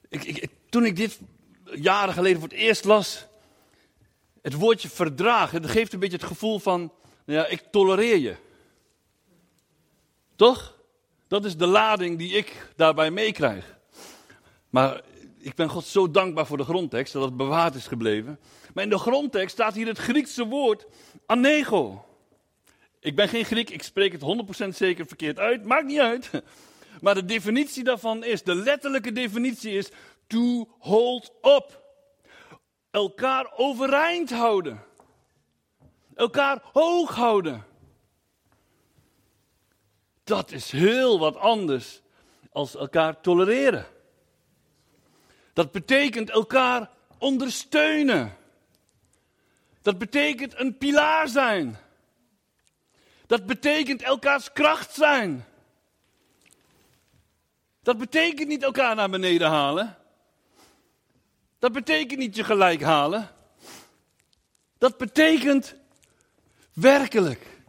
[0.10, 1.20] ik, ik, toen ik dit
[1.74, 3.26] jaren geleden voor het eerst las,
[4.42, 6.94] het woordje verdragen, dat geeft een beetje het gevoel van,
[7.26, 8.36] ja, ik tolereer je.
[10.36, 10.78] Toch?
[11.28, 13.78] Dat is de lading die ik daarbij meekrijg.
[14.70, 15.02] Maar
[15.46, 18.40] ik ben God zo dankbaar voor de grondtekst, dat het bewaard is gebleven.
[18.74, 20.86] Maar in de grondtekst staat hier het Griekse woord
[21.26, 22.06] anego.
[23.00, 24.22] Ik ben geen Griek, ik spreek het
[24.66, 26.30] 100% zeker verkeerd uit, maakt niet uit.
[27.02, 29.90] Maar de definitie daarvan is, de letterlijke definitie is,
[30.28, 31.84] to hold up.
[32.92, 34.84] Elkaar overeind houden.
[36.16, 37.66] Elkaar hoog houden.
[40.24, 42.02] Dat is heel wat anders
[42.52, 43.86] als elkaar tolereren.
[45.56, 48.38] Dat betekent elkaar ondersteunen.
[49.82, 51.78] Dat betekent een pilaar zijn.
[53.28, 55.46] Dat betekent elkaars kracht zijn.
[57.82, 59.98] Dat betekent niet elkaar naar beneden halen.
[61.60, 63.30] Dat betekent niet je gelijk halen.
[64.78, 65.76] Dat betekent
[66.74, 67.62] werkelijk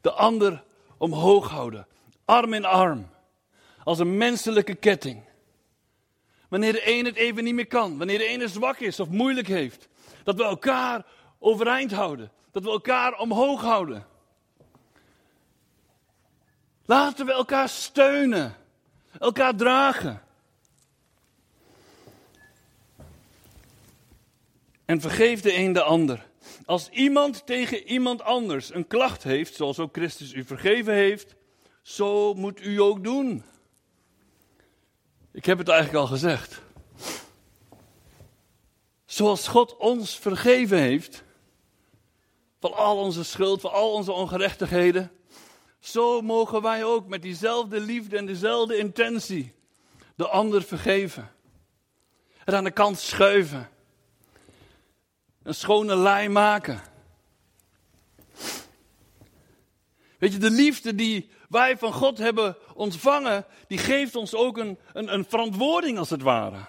[0.00, 0.64] de ander
[0.96, 1.86] omhoog houden
[2.24, 3.10] arm in arm,
[3.84, 5.27] als een menselijke ketting.
[6.48, 9.46] Wanneer de een het even niet meer kan, wanneer de ene zwak is of moeilijk
[9.46, 9.88] heeft,
[10.24, 11.06] dat we elkaar
[11.38, 14.06] overeind houden, dat we elkaar omhoog houden.
[16.84, 18.56] Laten we elkaar steunen,
[19.18, 20.22] elkaar dragen.
[24.84, 26.26] En vergeef de een de ander.
[26.64, 31.34] Als iemand tegen iemand anders een klacht heeft, zoals ook Christus u vergeven heeft,
[31.82, 33.44] zo moet u ook doen.
[35.38, 36.60] Ik heb het eigenlijk al gezegd.
[39.04, 41.22] Zoals God ons vergeven heeft,
[42.60, 45.12] van al onze schuld, van al onze ongerechtigheden,
[45.78, 49.54] zo mogen wij ook met diezelfde liefde en dezelfde intentie
[50.14, 51.32] de ander vergeven.
[52.38, 53.70] Het aan de kant schuiven.
[55.42, 56.82] Een schone lei maken.
[60.18, 64.78] Weet je, de liefde die wij van God hebben ontvangen, die geeft ons ook een,
[64.92, 66.64] een, een verantwoording als het ware.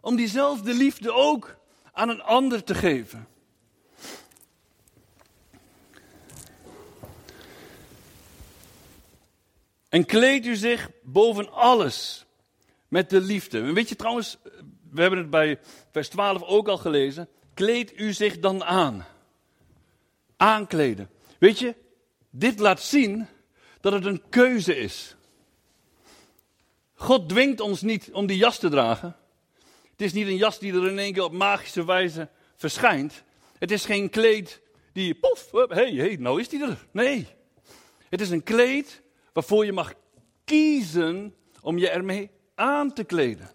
[0.00, 1.56] Om diezelfde liefde ook
[1.92, 3.28] aan een ander te geven.
[9.88, 12.26] En kleed u zich boven alles
[12.88, 13.58] met de liefde.
[13.58, 14.38] En weet je trouwens,
[14.90, 15.60] we hebben het bij
[15.90, 17.28] vers 12 ook al gelezen.
[17.54, 19.06] Kleed u zich dan aan.
[20.36, 21.10] Aankleden.
[21.38, 21.74] Weet je,
[22.30, 23.26] dit laat zien
[23.80, 25.16] dat het een keuze is.
[26.94, 29.16] God dwingt ons niet om die jas te dragen.
[29.90, 33.22] Het is niet een jas die er in één keer op magische wijze verschijnt.
[33.58, 34.60] Het is geen kleed
[34.92, 36.86] die, poef, hé, hey, hey, nou is die er.
[36.90, 37.26] Nee.
[38.08, 39.02] Het is een kleed
[39.32, 39.92] waarvoor je mag
[40.44, 43.50] kiezen om je ermee aan te kleden.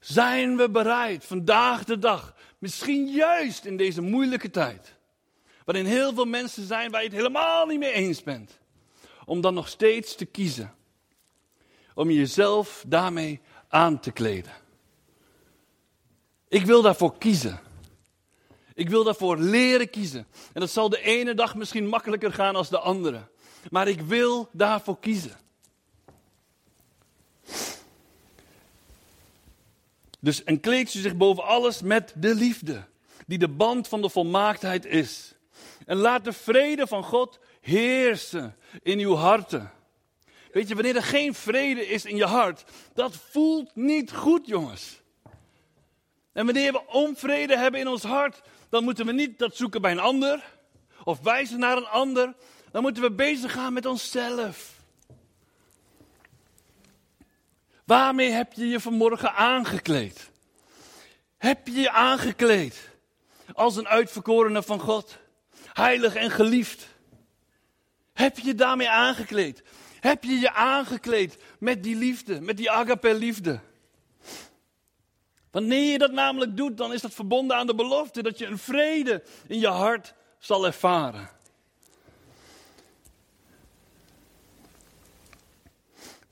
[0.00, 4.94] Zijn we bereid vandaag de dag Misschien juist in deze moeilijke tijd,
[5.64, 8.58] waarin heel veel mensen zijn waar je het helemaal niet mee eens bent,
[9.24, 10.74] om dan nog steeds te kiezen.
[11.94, 14.52] Om jezelf daarmee aan te kleden.
[16.48, 17.60] Ik wil daarvoor kiezen.
[18.74, 20.26] Ik wil daarvoor leren kiezen.
[20.52, 23.28] En dat zal de ene dag misschien makkelijker gaan als de andere.
[23.70, 25.36] maar ik wil daarvoor kiezen.
[30.22, 32.84] Dus en kleedt u zich boven alles met de liefde,
[33.26, 35.34] die de band van de volmaaktheid is.
[35.86, 39.72] En laat de vrede van God heersen in uw harten.
[40.52, 42.64] Weet je, wanneer er geen vrede is in je hart,
[42.94, 45.00] dat voelt niet goed, jongens.
[46.32, 49.92] En wanneer we onvrede hebben in ons hart, dan moeten we niet dat zoeken bij
[49.92, 50.44] een ander
[51.04, 52.34] of wijzen naar een ander.
[52.70, 54.71] Dan moeten we bezig gaan met onszelf.
[57.92, 60.30] Waarmee heb je je vanmorgen aangekleed?
[61.38, 62.88] Heb je je aangekleed
[63.52, 65.18] als een uitverkorene van God?
[65.72, 66.88] Heilig en geliefd.
[68.12, 69.62] Heb je je daarmee aangekleed?
[70.00, 73.60] Heb je je aangekleed met die liefde, met die agape liefde?
[75.50, 78.58] Wanneer je dat namelijk doet, dan is dat verbonden aan de belofte dat je een
[78.58, 81.28] vrede in je hart zal ervaren.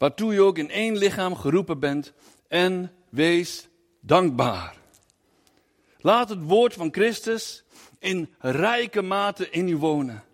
[0.00, 2.12] Waartoe je ook in één lichaam geroepen bent
[2.48, 3.68] en wees
[4.00, 4.76] dankbaar.
[5.98, 7.64] Laat het woord van Christus
[7.98, 10.24] in rijke mate in u wonen.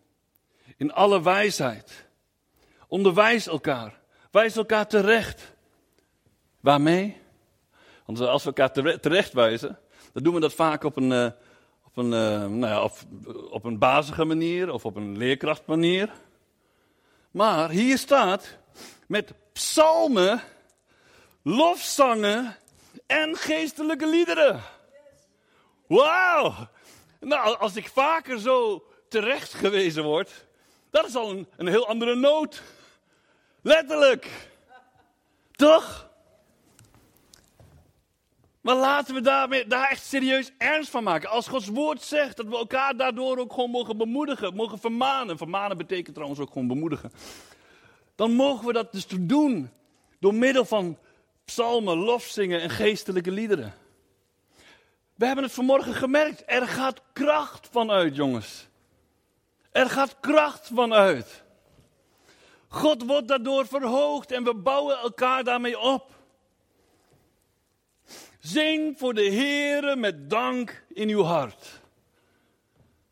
[0.76, 2.06] In alle wijsheid.
[2.88, 4.00] Onderwijs elkaar.
[4.30, 5.54] Wijs elkaar terecht.
[6.60, 7.16] Waarmee?
[8.04, 9.78] Want als we elkaar terecht wijzen,
[10.12, 11.30] dan doen we dat vaak op een, uh,
[11.84, 12.92] op een, uh, nou ja, op,
[13.50, 16.12] op een bazige manier of op een leerkrachtmanier.
[17.30, 18.58] Maar hier staat
[19.06, 20.42] met psalmen,
[21.42, 22.56] lofzangen
[23.06, 24.62] en geestelijke liederen.
[25.86, 26.68] Wauw!
[27.20, 30.46] Nou, als ik vaker zo terecht gewezen word,
[30.90, 32.62] dat is al een, een heel andere noot.
[33.62, 34.30] Letterlijk.
[35.52, 36.08] Toch?
[38.60, 41.28] Maar laten we daarmee, daar echt serieus ernst van maken.
[41.30, 45.36] Als Gods woord zegt dat we elkaar daardoor ook gewoon mogen bemoedigen, mogen vermanen.
[45.36, 47.12] Vermanen betekent trouwens ook gewoon bemoedigen.
[48.16, 49.70] Dan mogen we dat dus doen
[50.20, 50.98] door middel van
[51.44, 53.74] psalmen, lofzingen en geestelijke liederen.
[55.14, 56.42] We hebben het vanmorgen gemerkt.
[56.46, 58.66] Er gaat kracht vanuit, jongens.
[59.70, 61.44] Er gaat kracht vanuit.
[62.68, 66.14] God wordt daardoor verhoogd en we bouwen elkaar daarmee op.
[68.38, 71.80] Zing voor de Heere met dank in uw hart.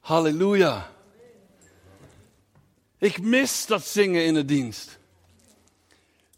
[0.00, 0.93] Halleluja.
[3.04, 4.98] Ik mis dat zingen in de dienst.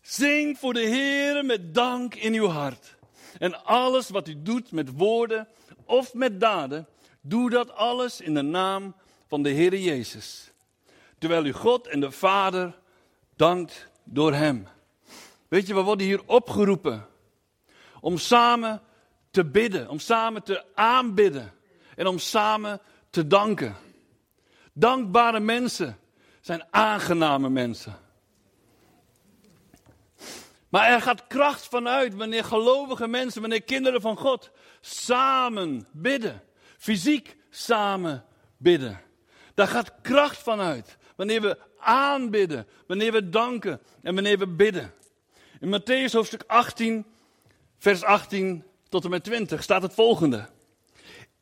[0.00, 2.96] Zing voor de Heere met dank in uw hart.
[3.38, 5.48] En alles wat u doet met woorden
[5.84, 6.88] of met daden,
[7.20, 8.94] doe dat alles in de naam
[9.26, 10.50] van de Heere Jezus.
[11.18, 12.78] Terwijl u God en de Vader
[13.36, 14.66] dankt door Hem.
[15.48, 17.06] Weet je, we worden hier opgeroepen
[18.00, 18.82] om samen
[19.30, 21.52] te bidden, om samen te aanbidden
[21.96, 23.76] en om samen te danken.
[24.72, 25.98] Dankbare mensen
[26.46, 27.96] zijn aangename mensen.
[30.68, 36.42] Maar er gaat kracht vanuit wanneer gelovige mensen, wanneer kinderen van God samen bidden.
[36.78, 38.24] Fysiek samen
[38.56, 39.00] bidden.
[39.54, 44.92] Daar gaat kracht vanuit wanneer we aanbidden, wanneer we danken en wanneer we bidden.
[45.60, 47.06] In Matthäus hoofdstuk 18,
[47.78, 50.48] vers 18 tot en met 20 staat het volgende.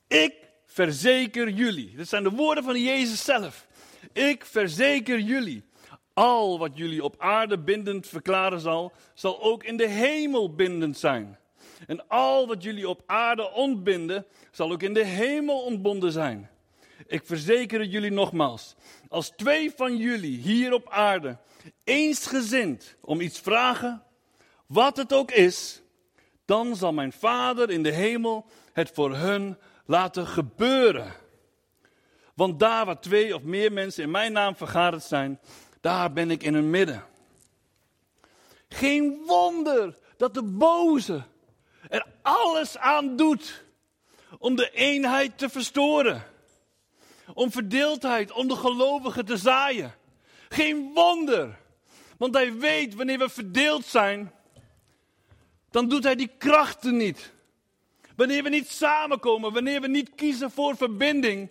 [0.07, 0.35] Ik
[0.67, 3.67] verzeker jullie, dit zijn de woorden van Jezus zelf.
[4.13, 5.65] Ik verzeker jullie,
[6.13, 11.39] al wat jullie op aarde bindend verklaren zal, zal ook in de hemel bindend zijn.
[11.87, 16.51] En al wat jullie op aarde ontbinden, zal ook in de hemel ontbonden zijn.
[17.07, 18.75] Ik verzeker jullie nogmaals,
[19.09, 21.39] als twee van jullie hier op aarde
[21.85, 24.03] eensgezind om iets vragen,
[24.67, 25.83] wat het ook is,
[26.45, 31.13] dan zal mijn Vader in de hemel het voor hun laten gebeuren.
[32.35, 35.41] Want daar waar twee of meer mensen in mijn naam vergaderd zijn,
[35.81, 37.05] daar ben ik in hun midden.
[38.69, 41.23] Geen wonder dat de boze
[41.89, 43.65] er alles aan doet
[44.39, 46.23] om de eenheid te verstoren.
[47.35, 49.95] Om verdeeldheid, om de gelovigen te zaaien.
[50.49, 51.59] Geen wonder.
[52.19, 54.33] Want hij weet wanneer we verdeeld zijn,
[55.71, 57.33] dan doet hij die krachten niet.
[58.17, 61.51] Wanneer we niet samenkomen, wanneer we niet kiezen voor verbinding.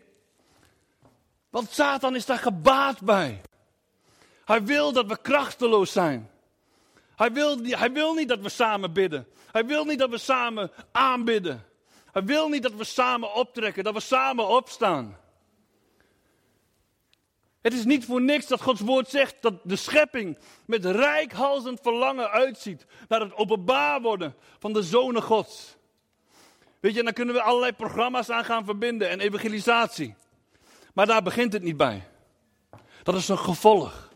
[1.53, 3.41] Want Satan is daar gebaat bij.
[4.45, 6.29] Hij wil dat we krachteloos zijn.
[7.15, 9.27] Hij wil, hij wil niet dat we samen bidden.
[9.51, 11.65] Hij wil niet dat we samen aanbidden.
[12.11, 15.17] Hij wil niet dat we samen optrekken, dat we samen opstaan.
[17.61, 22.29] Het is niet voor niks dat Gods woord zegt dat de schepping met rijkhalsend verlangen
[22.29, 25.75] uitziet naar het openbaar worden van de zonen Gods.
[26.79, 30.15] Weet je, dan kunnen we allerlei programma's aan gaan verbinden en evangelisatie.
[30.93, 32.03] Maar daar begint het niet bij.
[33.03, 34.13] Dat is een gevolg.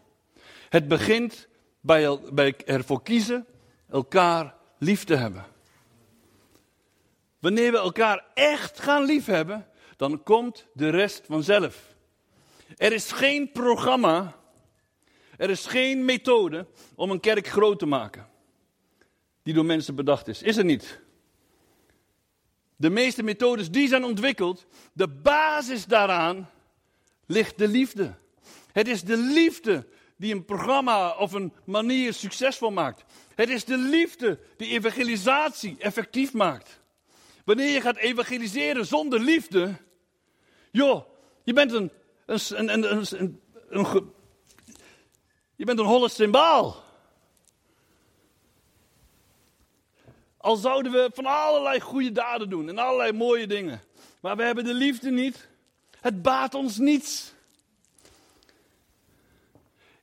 [0.69, 1.47] Het begint
[1.80, 3.45] bij, bij ervoor kiezen
[3.89, 5.45] elkaar lief te hebben.
[7.39, 11.95] Wanneer we elkaar echt gaan liefhebben, dan komt de rest vanzelf.
[12.75, 14.36] Er is geen programma,
[15.38, 18.28] er is geen methode om een kerk groot te maken
[19.43, 20.41] die door mensen bedacht is.
[20.41, 20.99] Is er niet.
[22.75, 26.49] De meeste methodes die zijn ontwikkeld, de basis daaraan
[27.28, 28.13] ligt de liefde.
[28.71, 33.03] Het is de liefde die een programma of een manier succesvol maakt.
[33.36, 36.80] Het is de liefde die evangelisatie effectief maakt.
[37.45, 39.75] Wanneer je gaat evangeliseren zonder liefde,
[40.71, 41.03] joh,
[41.43, 41.91] je bent een,
[42.25, 44.13] een, een, een, een,
[45.55, 46.84] je bent een holle symbaal.
[50.38, 53.82] Al zouden we van allerlei goede daden doen en allerlei mooie dingen.
[54.21, 55.47] Maar we hebben de liefde niet.
[56.02, 57.34] Het baat ons niets.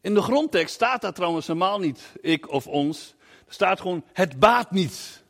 [0.01, 3.15] In de grondtekst staat daar trouwens helemaal niet ik of ons.
[3.47, 5.23] Er staat gewoon het baat niets.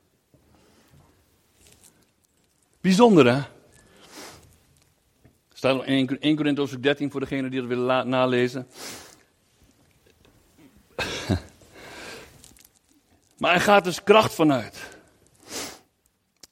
[2.80, 3.42] Bijzonder hè?
[5.52, 8.68] Staat in 1 Corinthians 13 voor degene die dat willen nalezen.
[13.38, 14.98] maar er gaat dus kracht vanuit.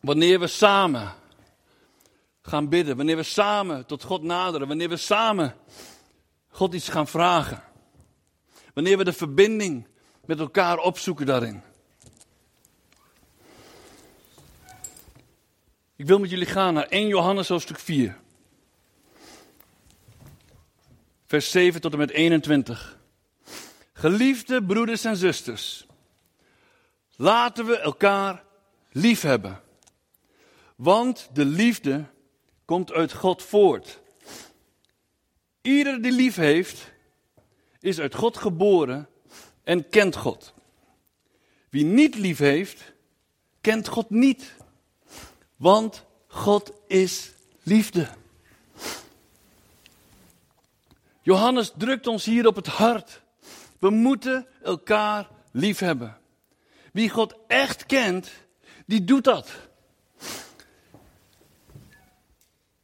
[0.00, 1.14] Wanneer we samen
[2.42, 5.54] gaan bidden, wanneer we samen tot God naderen, wanneer we samen
[6.48, 7.62] God iets gaan vragen.
[8.74, 9.86] Wanneer we de verbinding
[10.24, 11.62] met elkaar opzoeken daarin.
[15.96, 18.20] Ik wil met jullie gaan naar 1 Johannes hoofdstuk 4.
[21.26, 22.98] Vers 7 tot en met 21.
[23.92, 25.86] Geliefde broeders en zusters,
[27.16, 28.44] laten we elkaar
[28.90, 29.60] lief hebben.
[30.76, 32.04] Want de liefde
[32.72, 34.00] komt uit God voort.
[35.62, 36.92] Ieder die lief heeft,
[37.80, 39.08] is uit God geboren
[39.64, 40.52] en kent God.
[41.68, 42.92] Wie niet lief heeft,
[43.60, 44.54] kent God niet.
[45.56, 48.08] Want God is liefde.
[51.22, 53.20] Johannes drukt ons hier op het hart.
[53.78, 56.18] We moeten elkaar lief hebben.
[56.92, 58.30] Wie God echt kent,
[58.86, 59.50] die doet dat.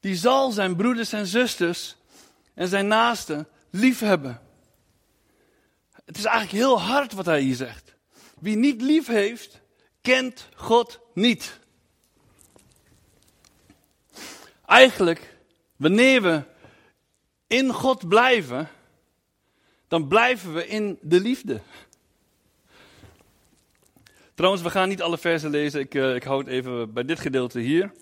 [0.00, 1.96] Die zal zijn broeders en zusters
[2.54, 4.40] en zijn naasten lief hebben.
[6.04, 7.94] Het is eigenlijk heel hard wat hij hier zegt.
[8.40, 9.60] Wie niet lief heeft,
[10.00, 11.58] kent God niet.
[14.66, 15.36] Eigenlijk,
[15.76, 16.42] wanneer we
[17.46, 18.68] in God blijven,
[19.88, 21.60] dan blijven we in de liefde.
[24.34, 25.80] Trouwens, we gaan niet alle versen lezen.
[25.80, 27.92] Ik, uh, ik hou het even bij dit gedeelte hier.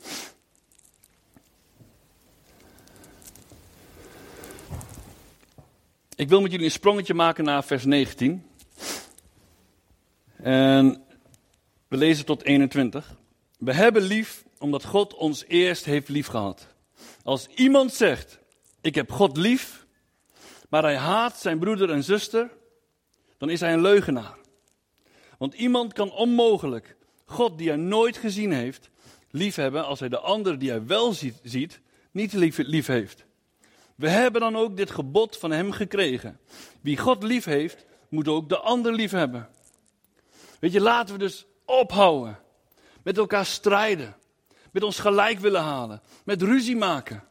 [6.17, 8.47] Ik wil met jullie een sprongetje maken naar vers 19.
[10.37, 11.05] En
[11.89, 13.17] we lezen tot 21.
[13.59, 16.67] We hebben lief omdat God ons eerst heeft lief gehad.
[17.23, 18.39] Als iemand zegt,
[18.81, 19.87] ik heb God lief,
[20.69, 22.51] maar hij haat zijn broeder en zuster,
[23.39, 24.37] dan is hij een leugenaar.
[25.39, 28.91] Want iemand kan onmogelijk God die hij nooit gezien heeft,
[29.31, 33.26] lief hebben als hij de ander die hij wel ziet, ziet niet lief, lief heeft.
[33.97, 36.41] We hebben dan ook dit gebod van hem gekregen.
[36.81, 39.49] Wie God lief heeft, moet ook de ander lief hebben.
[40.61, 42.39] Weet je, laten we dus ophouden
[43.03, 44.17] met elkaar strijden,
[44.71, 47.25] met ons gelijk willen halen, met ruzie maken,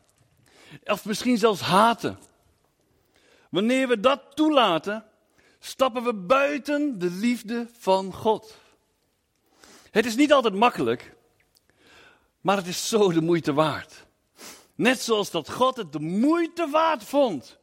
[0.84, 2.20] of misschien zelfs haten.
[3.50, 5.06] Wanneer we dat toelaten,
[5.60, 8.58] stappen we buiten de liefde van God.
[9.92, 11.16] Het is niet altijd makkelijk,
[12.42, 14.05] maar het is zo de moeite waard.
[14.76, 17.58] Net zoals dat God het de moeite waard vond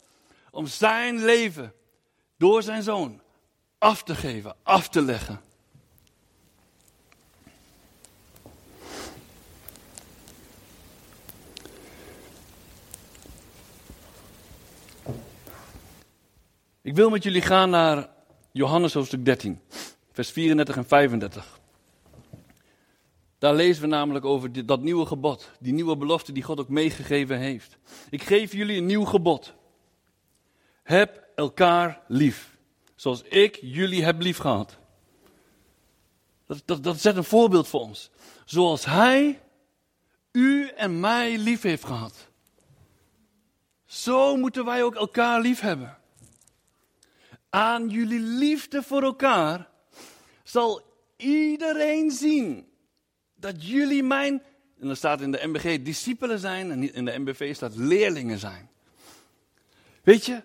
[0.51, 1.73] om zijn leven
[2.37, 3.21] door zijn zoon
[3.79, 5.41] af te geven, af te leggen.
[16.83, 18.09] Ik wil met jullie gaan naar
[18.53, 19.61] Johannes hoofdstuk 13,
[20.13, 21.61] vers 34 en 35.
[23.43, 27.39] Daar lezen we namelijk over dat nieuwe gebod, die nieuwe belofte die God ook meegegeven
[27.39, 27.79] heeft.
[28.11, 29.55] Ik geef jullie een nieuw gebod.
[30.83, 32.57] Heb elkaar lief,
[32.95, 34.79] zoals ik jullie heb lief gehad.
[36.47, 38.11] Dat, dat, dat zet een voorbeeld voor ons.
[38.45, 39.41] Zoals Hij
[40.33, 42.29] u en mij lief heeft gehad.
[43.85, 45.99] Zo moeten wij ook elkaar lief hebben.
[47.51, 49.69] Aan jullie liefde voor elkaar
[50.43, 50.83] zal
[51.17, 52.71] iedereen zien
[53.43, 54.43] dat jullie mijn,
[54.81, 58.71] en dan staat in de MBG discipelen zijn, en in de MBV staat leerlingen zijn.
[60.03, 60.43] Weet je,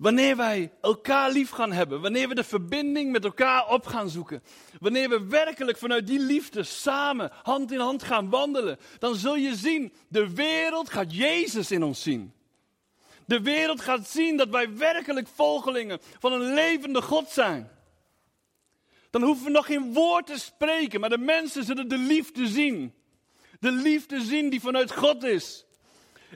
[0.00, 4.42] Wanneer wij elkaar lief gaan hebben, wanneer we de verbinding met elkaar op gaan zoeken,
[4.78, 9.54] wanneer we werkelijk vanuit die liefde samen hand in hand gaan wandelen, dan zul je
[9.54, 12.32] zien, de wereld gaat Jezus in ons zien.
[13.26, 17.70] De wereld gaat zien dat wij werkelijk volgelingen van een levende God zijn.
[19.10, 22.94] Dan hoeven we nog geen woord te spreken, maar de mensen zullen de liefde zien.
[23.60, 25.64] De liefde zien die vanuit God is.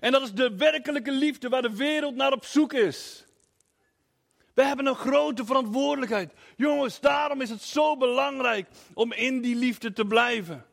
[0.00, 3.24] En dat is de werkelijke liefde waar de wereld naar op zoek is.
[4.54, 6.32] We hebben een grote verantwoordelijkheid.
[6.56, 10.66] Jongens, daarom is het zo belangrijk om in die liefde te blijven.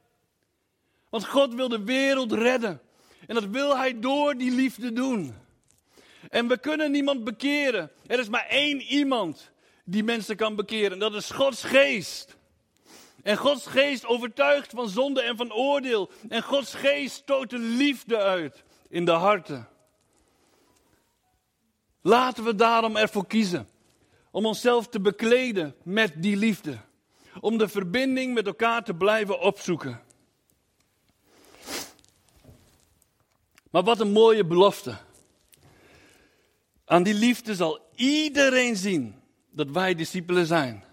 [1.09, 2.81] Want God wil de wereld redden.
[3.27, 5.35] En dat wil Hij door die liefde doen.
[6.29, 7.91] En we kunnen niemand bekeren.
[8.07, 9.50] Er is maar één iemand
[9.86, 10.91] die mensen kan bekeren.
[10.91, 12.38] En dat is Gods geest.
[13.23, 16.11] En Gods geest overtuigt van zonde en van oordeel.
[16.29, 19.67] En Gods geest stoot de liefde uit in de harten.
[22.01, 23.69] Laten we daarom ervoor kiezen
[24.32, 26.77] om onszelf te bekleden met die liefde.
[27.39, 30.01] Om de verbinding met elkaar te blijven opzoeken.
[33.71, 34.97] Maar wat een mooie belofte.
[36.86, 39.20] Aan die liefde zal iedereen zien
[39.51, 40.83] dat wij discipelen zijn.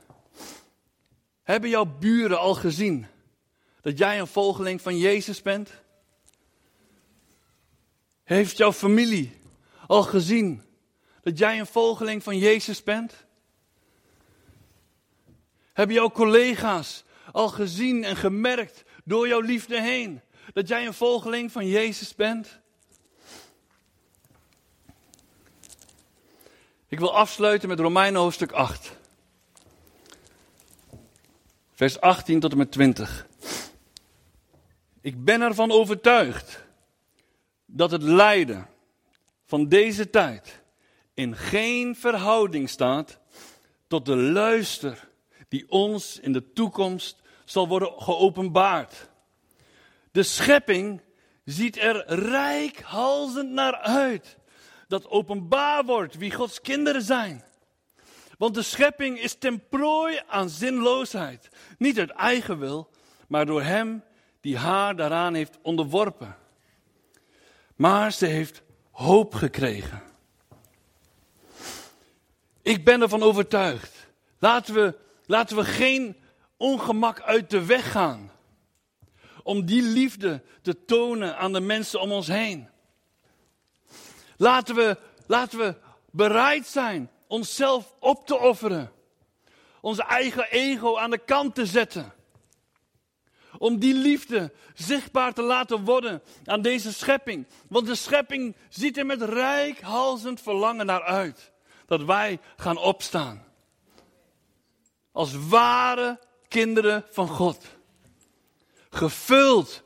[1.42, 3.06] Hebben jouw buren al gezien
[3.80, 5.70] dat jij een volgeling van Jezus bent?
[8.24, 9.36] Heeft jouw familie
[9.86, 10.62] al gezien
[11.22, 13.26] dat jij een volgeling van Jezus bent?
[15.72, 20.20] Hebben jouw collega's al gezien en gemerkt door jouw liefde heen
[20.52, 22.60] dat jij een volgeling van Jezus bent?
[26.90, 28.96] Ik wil afsluiten met Romeinen hoofdstuk 8.
[31.72, 33.26] Vers 18 tot en met 20.
[35.00, 36.64] Ik ben ervan overtuigd
[37.66, 38.68] dat het lijden
[39.44, 40.60] van deze tijd
[41.14, 43.18] in geen verhouding staat
[43.86, 45.08] tot de luister
[45.48, 49.08] die ons in de toekomst zal worden geopenbaard.
[50.12, 51.00] De schepping
[51.44, 54.37] ziet er rijkhalzend naar uit
[54.88, 57.44] dat openbaar wordt wie Gods kinderen zijn.
[58.38, 61.48] Want de schepping is ten prooi aan zinloosheid.
[61.78, 62.90] Niet uit eigen wil,
[63.28, 64.02] maar door Hem
[64.40, 66.36] die haar daaraan heeft onderworpen.
[67.76, 70.02] Maar ze heeft hoop gekregen.
[72.62, 74.06] Ik ben ervan overtuigd.
[74.38, 76.16] Laten we, laten we geen
[76.56, 78.30] ongemak uit de weg gaan.
[79.42, 82.68] Om die liefde te tonen aan de mensen om ons heen.
[84.38, 85.74] Laten we, laten we
[86.10, 88.92] bereid zijn onszelf op te offeren.
[89.80, 92.12] Onze eigen ego aan de kant te zetten.
[93.58, 97.46] Om die liefde zichtbaar te laten worden aan deze schepping.
[97.68, 101.52] Want de schepping ziet er met rijkhalzend verlangen naar uit.
[101.86, 103.44] Dat wij gaan opstaan.
[105.12, 107.64] Als ware kinderen van God.
[108.90, 109.82] Gevuld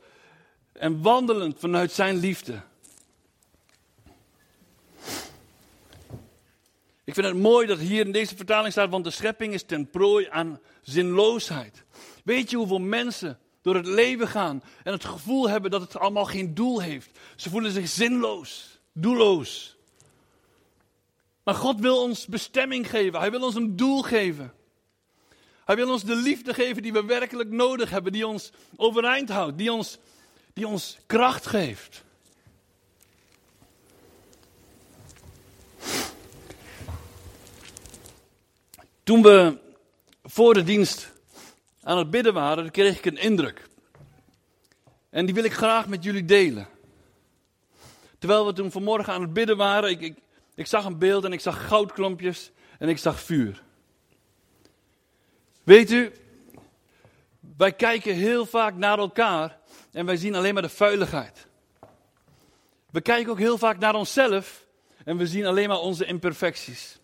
[0.73, 2.61] en wandelend vanuit zijn liefde.
[7.03, 9.89] Ik vind het mooi dat hier in deze vertaling staat, want de schepping is ten
[9.89, 11.83] prooi aan zinloosheid.
[12.23, 16.25] Weet je hoeveel mensen door het leven gaan en het gevoel hebben dat het allemaal
[16.25, 17.19] geen doel heeft?
[17.35, 19.75] Ze voelen zich zinloos, doelloos.
[21.43, 24.53] Maar God wil ons bestemming geven, Hij wil ons een doel geven.
[25.65, 29.57] Hij wil ons de liefde geven die we werkelijk nodig hebben, die ons overeind houdt,
[29.57, 29.97] die ons,
[30.53, 32.03] die ons kracht geeft.
[39.03, 39.57] Toen we
[40.23, 41.11] voor de dienst
[41.81, 43.67] aan het bidden waren, kreeg ik een indruk.
[45.09, 46.67] En die wil ik graag met jullie delen.
[48.19, 50.15] Terwijl we toen vanmorgen aan het bidden waren, ik,
[50.55, 53.63] ik, zag een beeld en ik zag goudklompjes en ik zag vuur.
[55.63, 56.11] Weet u,
[57.57, 59.59] wij kijken heel vaak naar elkaar
[59.91, 61.47] en wij zien alleen maar de vuiligheid.
[62.91, 64.65] We kijken ook heel vaak naar onszelf
[65.05, 66.99] en we zien alleen maar onze imperfecties.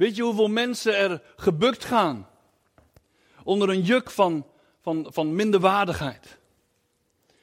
[0.00, 2.28] Weet je hoeveel mensen er gebukt gaan
[3.44, 4.46] onder een juk van,
[4.82, 6.38] van, van minderwaardigheid?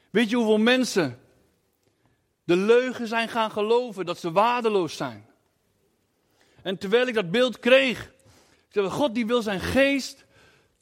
[0.09, 1.19] Weet je hoeveel mensen
[2.43, 5.25] de leugen zijn gaan geloven dat ze waardeloos zijn?
[6.61, 8.11] En terwijl ik dat beeld kreeg,
[8.69, 10.25] zei, God die wil zijn geest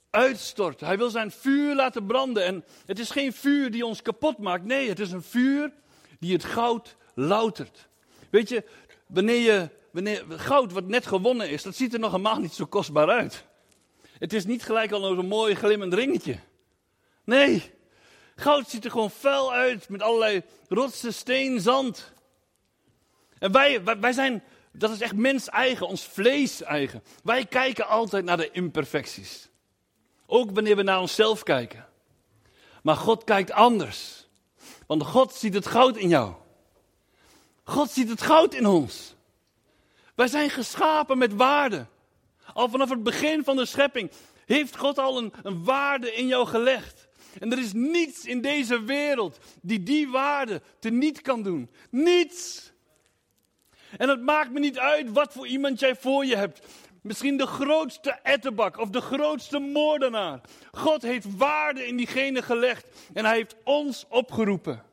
[0.09, 0.87] uitstorten.
[0.87, 2.45] Hij wil zijn vuur laten branden.
[2.45, 4.65] En het is geen vuur die ons kapot maakt.
[4.65, 5.71] Nee, het is een vuur
[6.19, 7.87] die het goud loutert.
[8.29, 8.63] Weet je,
[9.07, 12.65] wanneer je wanneer, goud wat net gewonnen is, dat ziet er nog helemaal niet zo
[12.65, 13.45] kostbaar uit.
[14.17, 16.39] Het is niet gelijk al een mooi glimmend ringetje.
[17.23, 17.71] Nee,
[18.35, 22.13] goud ziet er gewoon vuil uit met allerlei rotsen, steen, zand.
[23.39, 27.03] En wij, wij, zijn, dat is echt mens eigen, ons vlees eigen.
[27.23, 29.49] Wij kijken altijd naar de imperfecties.
[30.25, 31.85] Ook wanneer we naar onszelf kijken.
[32.83, 34.27] Maar God kijkt anders.
[34.87, 36.33] Want God ziet het goud in jou.
[37.63, 39.15] God ziet het goud in ons.
[40.15, 41.85] Wij zijn geschapen met waarde.
[42.53, 44.11] Al vanaf het begin van de schepping
[44.45, 47.07] heeft God al een, waarde in jou gelegd.
[47.39, 51.69] En er is niets in deze wereld die die waarde teniet kan doen.
[51.89, 52.71] Niets.
[53.97, 56.61] En het maakt me niet uit wat voor iemand jij voor je hebt.
[57.01, 60.41] Misschien de grootste ettenbak of de grootste moordenaar.
[60.71, 64.83] God heeft waarde in diegene gelegd en hij heeft ons opgeroepen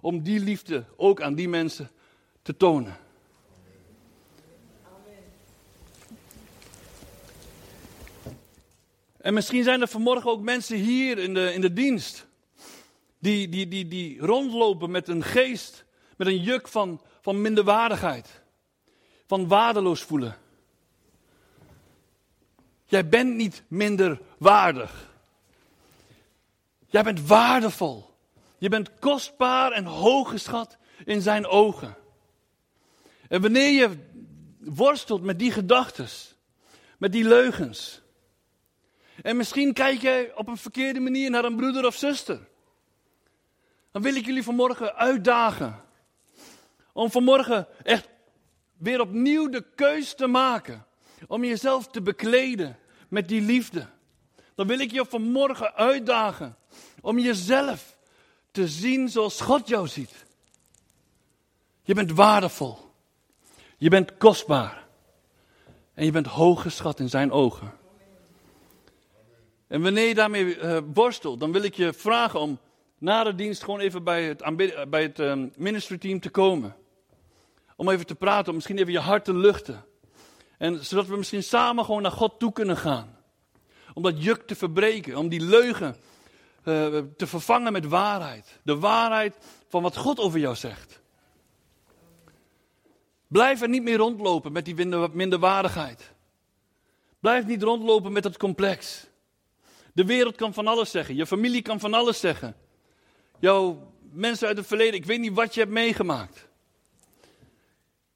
[0.00, 1.90] om die liefde ook aan die mensen
[2.42, 2.96] te tonen.
[9.18, 12.26] En misschien zijn er vanmorgen ook mensen hier in de, in de dienst.
[13.18, 15.84] Die, die, die, die rondlopen met een geest,
[16.16, 18.42] met een juk van, van minderwaardigheid.
[19.26, 20.36] Van waardeloos voelen.
[22.84, 25.10] Jij bent niet minder waardig.
[26.86, 28.10] Jij bent waardevol.
[28.58, 31.96] Je bent kostbaar en hooggeschat in zijn ogen.
[33.28, 33.96] En wanneer je
[34.58, 36.08] worstelt met die gedachten,
[36.98, 38.02] met die leugens.
[39.22, 42.48] En misschien kijk je op een verkeerde manier naar een broeder of zuster.
[43.90, 45.84] Dan wil ik jullie vanmorgen uitdagen.
[46.92, 48.08] Om vanmorgen echt
[48.76, 50.86] weer opnieuw de keus te maken.
[51.26, 53.86] Om jezelf te bekleden met die liefde.
[54.54, 56.56] Dan wil ik je vanmorgen uitdagen.
[57.00, 57.96] Om jezelf
[58.50, 60.26] te zien zoals God jou ziet.
[61.82, 62.78] Je bent waardevol.
[63.76, 64.86] Je bent kostbaar.
[65.94, 67.72] En je bent hooggeschat in zijn ogen.
[69.68, 72.58] En wanneer je daarmee uh, worstelt, dan wil ik je vragen om
[72.98, 74.42] na de dienst gewoon even bij het,
[74.90, 76.76] bij het um, ministry team te komen.
[77.76, 79.84] Om even te praten, om misschien even je hart te luchten.
[80.58, 83.16] En zodat we misschien samen gewoon naar God toe kunnen gaan.
[83.94, 85.96] Om dat juk te verbreken, om die leugen
[86.64, 88.58] uh, te vervangen met waarheid.
[88.62, 89.36] De waarheid
[89.68, 91.00] van wat God over jou zegt.
[93.26, 94.74] Blijf er niet meer rondlopen met die
[95.12, 96.12] minderwaardigheid.
[97.20, 99.07] Blijf niet rondlopen met dat complex.
[99.98, 101.16] De wereld kan van alles zeggen.
[101.16, 102.56] Je familie kan van alles zeggen.
[103.38, 106.48] Jouw mensen uit het verleden, ik weet niet wat je hebt meegemaakt.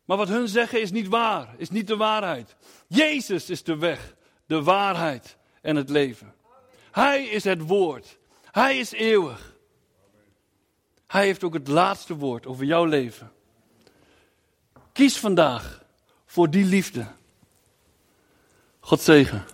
[0.04, 2.56] Maar wat hun zeggen is niet waar, is niet de waarheid.
[2.86, 4.14] Jezus is de weg,
[4.46, 6.34] de waarheid en het leven.
[6.90, 8.18] Hij is het woord.
[8.44, 9.56] Hij is eeuwig.
[11.06, 13.32] Hij heeft ook het laatste woord over jouw leven.
[14.92, 15.84] Kies vandaag
[16.26, 17.06] voor die liefde.
[18.80, 19.44] God zegen.